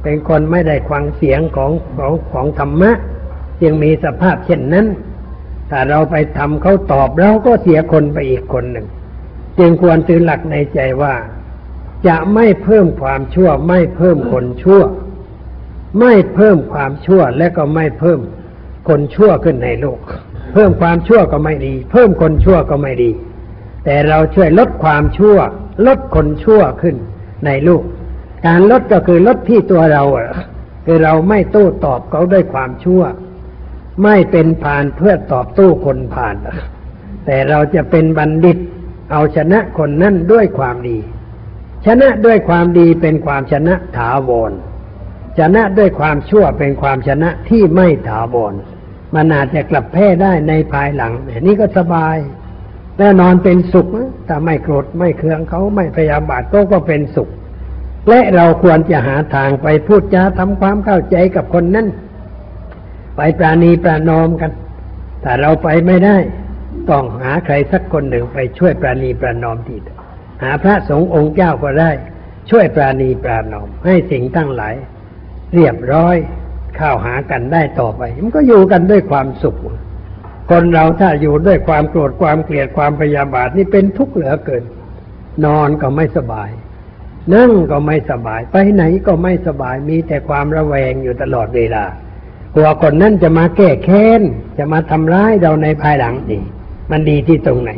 [0.04, 2.92] เป็นคนไม่ได้ฟังเสียงของของของธรรมะ
[3.62, 4.88] จึงมีสภาพเช่นนั้น
[5.70, 8.88] ถ้าเราไปทำเขาตอบเราก็เสียคนไปอีกคนหนึ่ง
[9.60, 11.16] จึงควรตือหลักในใจว่า
[12.08, 14.82] จะไม่เพิ่มความชั่ว ไม่เพิ่มคนชั่ว
[16.00, 18.20] ไม่เพิ่มความชั่วและก็ไม่เพิ่ม
[18.88, 20.00] คนชั่วขึ้นในโลก
[20.54, 23.10] เพิ่มความชั่วก็ไม่ดี เพิ่มคนชั่วก็ไม่ดี
[23.86, 25.38] แต่เราช่วยลดความชั่ว
[25.88, 26.96] ลดคนชั่วขึ้น
[27.46, 27.84] ในโลก
[28.46, 30.04] การลดก็คือลดที่ตัวเรา
[30.86, 33.04] คือเราไม่โต้ตอบเขาด้วยความชั่ว
[34.04, 36.36] ไม่เป็นผ่านเพื่อตอบโต้คนผ่าน
[37.26, 38.58] แต่เราจะเป็นบัณฑิต
[39.12, 40.98] เอาชนะคนนั้นด้วยความดี
[41.86, 44.52] ชนะด้วยความดีเป็นความชนะถาวร
[45.40, 48.54] ชนะด้วยความชั่วเป็นความชนะที่ไม่ถาวร
[49.16, 51.12] มันอาจจะกลับแพ้ได้ในภายหลัง
[51.48, 52.18] นี่ก็สบาย
[53.00, 53.88] แน่นอนเป็นสุข
[54.26, 57.30] แต่ไม่โกรธไม่เคืองเขาไม่พยาบาทก็ก็เป็นสุข
[58.10, 61.88] และเราควรจะหาทางไปพูดจาทำความเข้าใจกับคนนั้น
[63.16, 64.52] ไปปราณีประนอมกัน
[65.22, 66.18] แต่เราไปไม่ได้
[66.90, 69.78] ต้องหาใครสักคนหนึ่งไปช่วยปราณีประนอมที
[70.44, 71.92] หาพระสงฆ์องค์เจ้าก็ได้
[72.50, 74.76] ช่วยปราณีปรานอม ให้สิ่งทั้งหลาย
[75.54, 76.16] เรียบร้อย
[76.76, 79.56] เข้าหากันได้ต่อไป มันก็อยู่กันด้วยความสุข
[80.50, 84.64] คนเราถ้าอยู่ด้วยความโกรธความเกลียดความพยาบาทนี่เป็นทุกข์เหลือเกิน
[85.46, 86.50] นอนก็ไม่สบาย
[87.34, 91.84] นั่งก็ไม่สบาย ไปไหนก็ไม่สบาย มีแต่ความระแวงอยู่ตลอดเวลา
[92.56, 94.22] กลัวคนนั้นจะมาแก้แค้น
[94.58, 96.44] จะมาทำร้ายเราในภายหลังนี่
[96.92, 97.72] มันดีที่ตรงไหน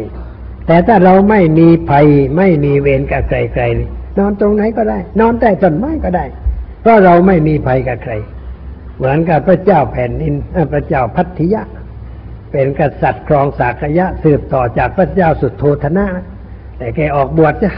[0.68, 2.08] แต่ถ้าเราไม่มีภัย
[2.38, 6.26] ไม่มีเวรกับใครๆนอนตรงไหนก็ได้ นอนใต้ต้นไม้ก็ได้
[6.82, 8.14] เพราะเราไม่มีภัยกับใคร
[8.98, 10.34] เหมือนกับพระเจ้าแผ่นดิน
[10.74, 11.64] พระเจ้าพัทธิยะ
[12.58, 16.06] เป็นกษัตริย์ครองสากยะสืบต่อจากพระเจ้าสุดโทธนะ
[16.78, 17.72] แต่แกออกบวชจ้ะ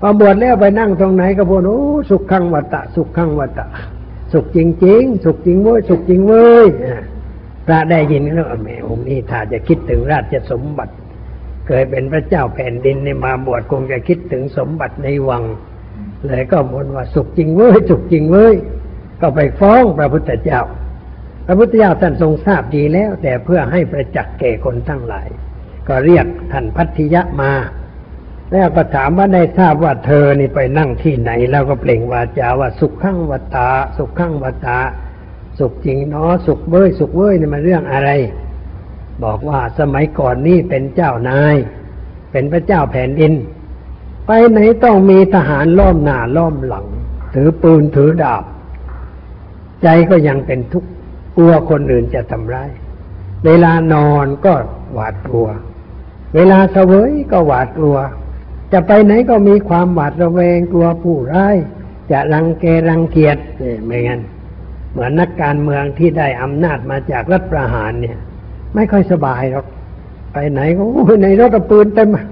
[0.00, 3.66] พอบวชแล้วไปนั่งตรงไหนก็พูดโอ้สุขขังวัตตะสุขขังวัตตะ
[4.32, 6.66] สุขจริงๆสุขจริงเว้ยสุขจริงเว้ย
[7.66, 10.92] พระได้ยินแล้วแม่องค์นี้ถ้าจะคิดถึงราชสมบัติ
[11.66, 15.42] เคยเป็นพระเจ้าแผ่นดินในมาบวชคงจะคิดถึงสมบัติในวัง
[16.26, 18.54] เลยก็บนว่าสุขจริงเว้ยสุขจริงเว้ย
[19.20, 20.60] ก็ไปฟ้องพระพุทธเจ้า
[21.46, 25.28] พระพุทธเจ้าท่านทรงทราบดีแล้ว แต่เพื่อให้ประจักษ์แก่คนทั้งหลาย
[25.88, 27.52] ก็เรียกท่านพัทธิยะมา
[28.52, 34.78] แล้วก็ถามว่าได้ทราบว่าเธอนี่ไปนั่งที่ไหน แล้วก็เปล่งวาจาว่าสุขขั้งวตา สุขขั้งวตตา
[35.58, 38.10] สุขจริงเนาะสุขเว้ยสุขเว้ยนี่มันเรื่องอะไร
[39.24, 41.56] บอกว่าสมัยก่อนนี่เป็นเจ้านาย
[42.32, 43.32] เป็นพระเจ้าแผ่นดิน
[44.26, 46.86] ไปไหนต้องมีทหารล้อมหน้าล้อมหลัง
[47.34, 48.44] ถือปืนถือดาบ
[49.82, 50.90] ใจก็ยังเป็นทุกข์
[51.36, 52.70] กลัวคนอื่นจะทำร้าย
[53.46, 54.54] เวลานอนก็
[54.92, 55.48] หวาดกลัว
[56.34, 57.96] เวลาเสวยก็หวาดกลัว
[58.72, 61.56] จะไปไหนก็มีความหวาดระแวงกลัวผู้ร้าย
[62.10, 64.20] จะรังแกรังเกียจเนี่ยไม่งั้น
[64.92, 68.18] เหมือนนักการเมืองที่ได้อำนาจมาจากรัฐประหารเนี่ย
[68.74, 69.66] ไม่ค่อยสบายหรอก
[70.32, 70.82] ไปไหนก็
[71.22, 72.26] ในรถปืนเต็มอะ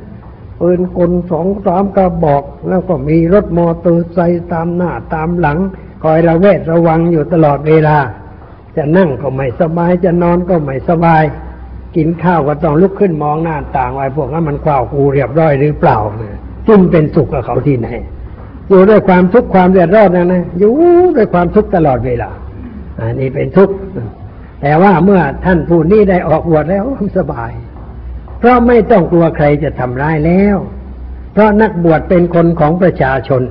[0.61, 5.59] ปืนกลสองสามกระบอก แล้วก็มีรถมอเตอร์ไซค์ตามหน้าตามหลัง
[6.03, 7.97] คอยระแวดระวังอยู่ตลอดเวลา
[8.77, 11.23] จะนั่งก็ไม่สบาย จะนอนก็ไม่สบาย
[11.97, 16.37] กินข้าวก็ต้องลุกขึ้นมองหน้าต่างไว้พวกนั้นมันข้าวกูเรียบร้อยหรือเปล่าเนี่ย
[16.69, 17.89] จึงเป็นสุขกับเขาที่ไหน
[18.69, 20.73] อยู่ด้วยความทุกข์ความเดือดร้อนนะนะอยู่
[21.17, 22.31] ด้วยความทุกข์ตลอดเวลา
[22.99, 23.75] อันนี้เป็นทุกข์
[24.63, 26.85] แต่ว่าเมื่อท่านผู้นี้ได้ออกบวชแล้ว
[27.19, 27.51] สบาย
[28.39, 30.57] เพราะไม่ต้องกลัวใครจะทำร้ายแล้ว
[31.33, 33.43] เพราะนักบวชเป็นคนของประชาชน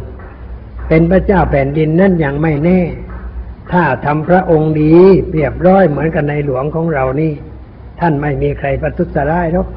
[0.88, 2.80] เป็นพระเจ้าแผ่นดินนั่นยังไม่แน่
[3.72, 4.94] ถ้าทำพระองค์ดี
[5.34, 7.32] เรียบร้อยเหมือนกับในหลวงของเรานี่
[8.00, 9.68] ท่านไม่มีใครประทุษร้ายหรอก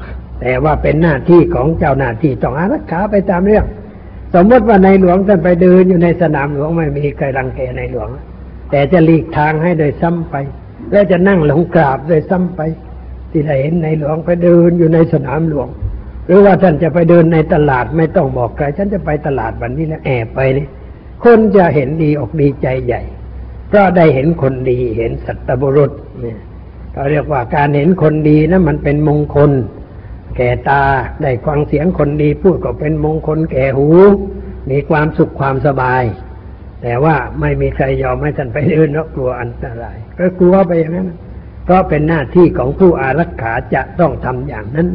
[0.41, 3.65] แต่ว่าเป็นหน้าที่ของเจ้าหน้าที่ต้องอารักขาไปตามเรื่อง
[4.35, 8.09] สมมติว่าในหลวงท่านไปเดินอยู่ในสนามหลวงไม่มีใครรังแกในหลวง
[8.71, 10.35] แต่จะหลีกทางให้โดยซ้ำไป
[10.91, 12.61] แล้วจะนั่งหลงกราบโดยซ้ำไป
[13.31, 15.67] ที่ได้เห็นในหลวงไปเดินอยู่ในสนามหลวง
[16.25, 20.67] หรือว่าท่านจะไปเดินในตลาดไม่ต้องบอกใครฉันจะไปตลาดวันนี้แล้วแอบไปนี่
[21.23, 23.01] คนจะเห็นดีออกดีใจใหญ่
[23.73, 26.39] เพราะได้เห็นคนดีเห็นสัตบุรุษเนี่ย
[26.93, 29.51] เขาเรียกว่าการเห็นคนดีนะมันเป็นมงคล
[30.37, 30.83] แก่ตา
[31.21, 33.87] ได้ฟังเสียงคนดีพูดก็เป็นมงคลแก่หู
[34.69, 36.03] มีความสุขความสบาย
[36.83, 41.09] แต่ว่าไม่มีใครยอมให้ท่านไปเดินเพราะกลัวอันตรายก็กลัวไปอย่างนั้น
[41.65, 44.89] เพราะเป็นหน้าที่ของผู้อารักขาจะต้องทำอย่างนั้น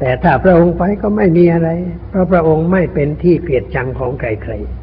[0.00, 1.70] แต่ถ้าพระองค์ไปก็ไม่มีอะไร
[2.10, 4.77] เพราะพระองค์ไม่เป็นที่เกลียดชังของใครๆ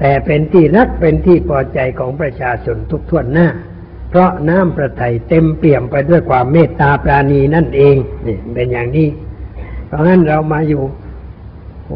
[0.00, 3.48] แต่เป็นที่รักเป็นที่พอใจของประชาชนทุกท่วนหน้า
[4.10, 9.08] เพราะน้ำประทัยเต็มเปี่ยมไปด้วยความเมตตาปราณีนั่นเองนี่เป็นอย่างนี้
[9.86, 10.82] เพราะงั้นเรามาอยู่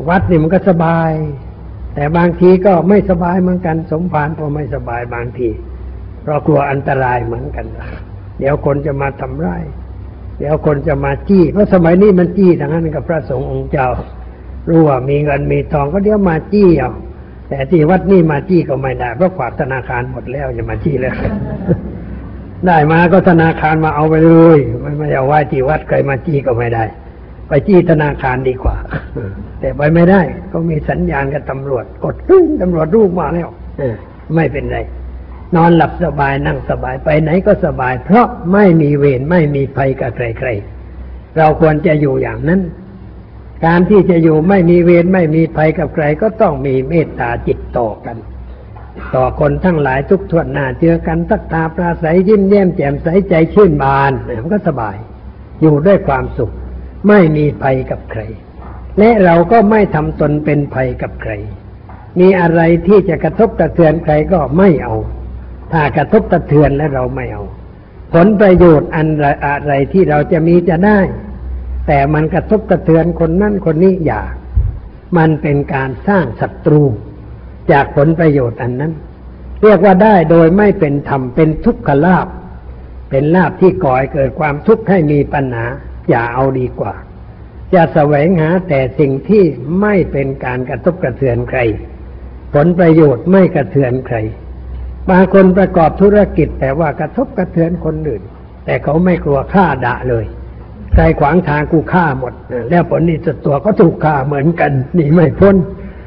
[0.08, 1.10] วัดนี่มันก็สบาย
[1.94, 5.48] แต่บางทีก็ไม่สบายเหมือนกัน สมภารก็ไม่สบายบางที
[6.22, 7.66] เพราะกลัวอันตรายเหมือนกัน
[8.38, 9.62] เดี๋ยวคนจะมาทำร้าย
[10.38, 13.88] เดี๋ยวคนจะมาจี้เพราะสมัยนี้มันจี้ทางนั้นกับพระสงฆ์องค์เจ้า
[14.68, 16.92] รู้ว่ามีเงินมีทองก็เดี๋ยวมาจี้เอา
[17.50, 21.12] แต่ที่วัดนี่มาจี้ก็ไม่ได้เพราะฝากธนาคารหมดแล้วอย่ามาจี้เลย
[22.66, 26.84] ได้มาก็ธนาคารมาเอาไปเลยไม่ไม่เอาไว้ที่วัดใครมาจี้ก็ไม่ได้
[27.48, 28.76] ไปจี้ธนาคารดีกว่า
[29.60, 30.20] แต่ไปไม่ได้
[30.52, 33.48] ก็มีสัญญาณกับตำรวจ กดตึ้งตำรวจรูปมาแล้ว
[34.34, 34.78] ไม่เป็นไร
[35.56, 42.60] นอนหลับสบายนั่งสบายไปไหนก็สบาย เพราะไม่มีเวรไม่มีภัยกับใครๆเราควรจะอยู่อย่างนั้น
[43.66, 48.16] การที่จะอยู่ไม่มีเวรไม่มีภัยกับใครก็ต้องมีเมตตาจิตต่อกัน
[49.14, 54.96] ต่อคนทั้งหลายทุกทวนหน้าเจอกันทักทาปราศัยยิ้มแย้มแจ่มใสใจชื่นบานมันก็สบาย
[55.62, 56.52] อยู่ด้วยความสุข
[57.08, 58.20] ไม่มีภัยกับใคร
[58.98, 61.32] และเราก็ไม่ทำตนเป็นภัยกับใคร
[62.20, 64.94] มีอะไรที่จะกระทบกระเทือนใครก็ไม่เอา
[65.72, 67.44] ถ้ากระทบกระเทือนและเราไม่เอา
[68.12, 69.06] ผลประโยชน์อัน
[69.44, 70.98] อะไรที่เราจะมีจะได้
[71.92, 74.22] แต่มันกระทบกระเทือนคนนั่นคนนี้อย่า
[75.18, 76.82] มันเป็นการสร้างศัตรู
[77.72, 78.92] จากผลประโยชน์อันนั้น
[79.62, 82.26] เรียกว่าได้โดยไม่เป็นธรรมเป็นทุกขลาภ
[83.10, 85.66] เป็นลาภที่ก่อให้เกิดความทุกข์ให้มีปัญหา
[86.08, 86.94] อย่าเอาดีกว่า
[87.74, 89.44] จะแสวงหาแต่สิ่งที่
[89.80, 91.58] ไม่เป็นการกระทบกระเทือนใคร
[92.54, 94.16] ผลประโยชน์ไม่กระเทือนใคร
[95.10, 98.22] บางคนประกอบธุรกิจแต่ว่ากระทบกระเทือนคนอื่น
[98.64, 100.26] แต่เขาไม่กลัวฆ่าด่าเลย
[101.00, 102.32] รขวางทางกูฆ่าหมด
[102.70, 105.56] แล้วผลนี้สุดตัวก็ถูกฆ่าเหมือนกันหนีไม่พ้น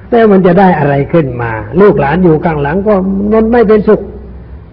[0.09, 2.93] แล้วมันจะได้อะไรขึ้นมา ลูกหลานอยู่ข้างหลังก็
[3.31, 4.01] นอนไม่เป็นสุข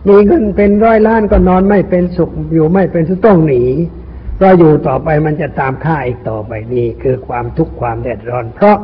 [0.08, 3.62] มีเงินเป็นร้อยล้านก็นอนไม่เป็นสุข อยู่ไม่เป็นสุขต้องหนี
[4.36, 8.76] เพราะอยู่ต่อไปมันจะตามฆ่าอีกต่อไปนี่คือความทุกข์ความเดือดร้อน เพราะ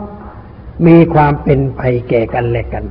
[0.87, 2.85] มีความเป็นภัยแก่กันและกัน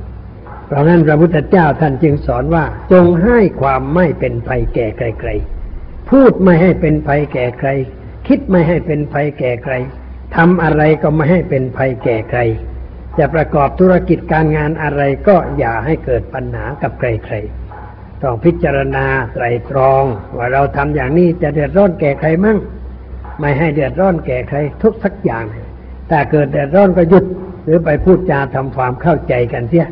[0.66, 7.68] เพราะนั้นพระพุทธเจ้าท่านจึงสอนว่า จงให้ความไม่เป็นภัยแก่ใครๆพูดไม่ให้เป็นภัยแก่ใคร
[8.26, 9.74] คิดไม่ให้เป็นภัยแก่ใคร
[10.36, 12.40] ทำอะไรก็ไม่ให้เป็นภัยแก่ใคร
[13.18, 20.04] จะประกอบธุรกิจการงานอะไรก็อย่าให้เกิดปัญหากับใครๆต้องพิจารณาไตรตรอง
[20.36, 22.58] ว่าเราทำอย่างนี้จะเดือดร้อนแก่ใครมั่ง
[23.40, 25.44] ไม่ให้เดือดร้อนแก่ใคร ทุกสักอย่าง
[26.10, 27.24] ถ้าเกิดเดือดร้อนก็หยุด
[27.64, 29.88] หรือไปพูดจาทำความเข้าใจกันเสีย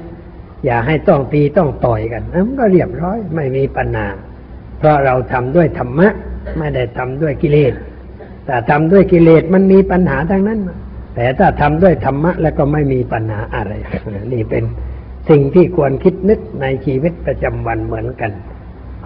[0.65, 4.09] อย่าให้ต้องตีต้องต่อยกันนั้นก็เรียบร้อยไม่มีปัญหา
[4.79, 6.09] เพราะเราทำด้วยธรรมะ
[6.59, 7.73] ไม่ได้ทำด้วยกิเลส
[8.47, 10.61] แต่ทำด้วยกิเลสมันมีปัญหาทั้งนั้น
[11.15, 13.73] แต่ถ้าทำด้วยธรรมะ แล้วก็ไม่มีปัญหาอะไร
[14.33, 14.65] นี่เป็น
[15.29, 18.33] สิ่งที่ควรคิดนึกในชีวิตประจำวันเหมือนกัน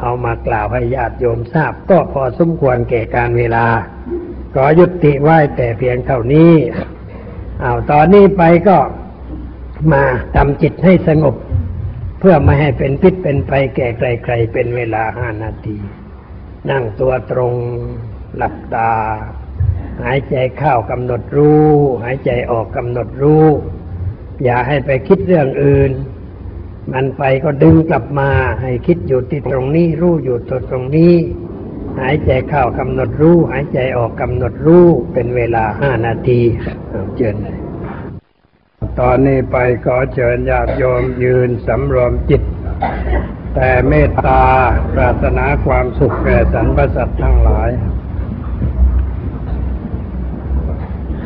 [0.01, 3.65] เอามากล่าวให้ญาติโยมทราบ ก็พอสมควรแก่การเวลา
[4.55, 6.53] ขอยุติไว้แต่เพียงเท่านี้
[7.61, 8.79] เอาตอนนี้ไปก็
[9.93, 10.03] มา
[10.37, 11.37] ทำจิตให้สงบ
[12.21, 15.77] เพื่อไม่ให้เป็นพิษเป็นภัยแก่ใครๆเป็นเวลาห้านาที
[16.71, 17.53] นั่งตัวตรง
[18.37, 18.93] หลับตา
[20.05, 21.69] หายใจเข้ากำหนดรู้
[22.05, 23.47] หายใจออกกำหนดรู้
[24.45, 25.93] อย่าให้ไปคิดเรื่องอื่น
[26.93, 28.31] มันไปก็ดึงกลับมา
[28.63, 31.15] ให้คิดอยู่ที่ตรงนี้รู้อยู่ตัวตรงนี้
[32.01, 36.41] หายใจเข้ากำหนดรู้ หายใจออกกำหนดรู้ เป็นเวลาห้านาที
[37.17, 37.59] เชิญเลย
[39.01, 42.43] ตอนนี้ไปขอเชิญญาติโยมยืนสำรวมจิต
[43.55, 44.43] แต่เมตตา
[44.95, 47.71] ปรารถนาความสุขแก่สรรพสัตว์ทั้งหลาย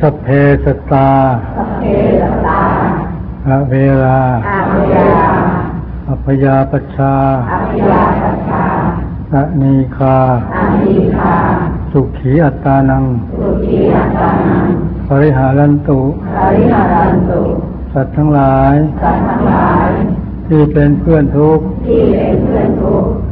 [0.04, 0.28] สัพเพ
[0.64, 1.10] สตตา
[3.48, 3.74] อะเว
[4.04, 4.20] ลา
[6.08, 7.14] อัพยาปชชา
[9.34, 10.18] อะนีคา
[11.92, 13.04] สุขีอัตตานัง
[15.08, 16.00] ปริหารันตุ
[17.92, 18.74] สัตว์ทั้งหลาย
[20.54, 21.64] ที่เป็นเพื่อนทุกข์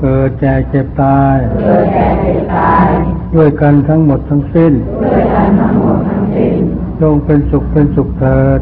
[0.01, 1.37] เกิดแก่เจ็บตาย
[3.35, 4.73] ด้วยกันทั้งหมดทั้งสิ้น
[7.01, 8.61] จงเป็นสุขเป็นสุขเถิด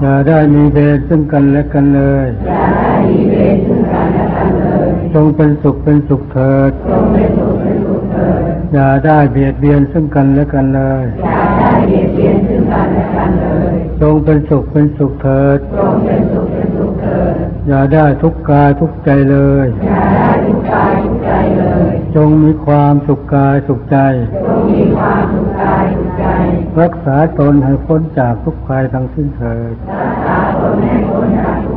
[0.00, 2.26] อย่าได้มีเวรซึ่งกันและกันเลย
[5.14, 6.72] จงเป็นสุขเป็นสุขเถิด
[8.74, 11.04] อย่าได้เบียดเบียนซึ่งกันและกันเลย
[14.00, 15.58] จงเป็นสุขเป็นสุขเถิด
[17.68, 19.66] อย่าได้ทุกข์กายทุกข์ใจเลย
[22.16, 23.98] จงมีความสุขกายสุขใจ
[26.78, 31.75] จรักษาตนให้พ้นจากทุกภัยทั้งสิ้นเถิดรักษาตนให้พ้นจาก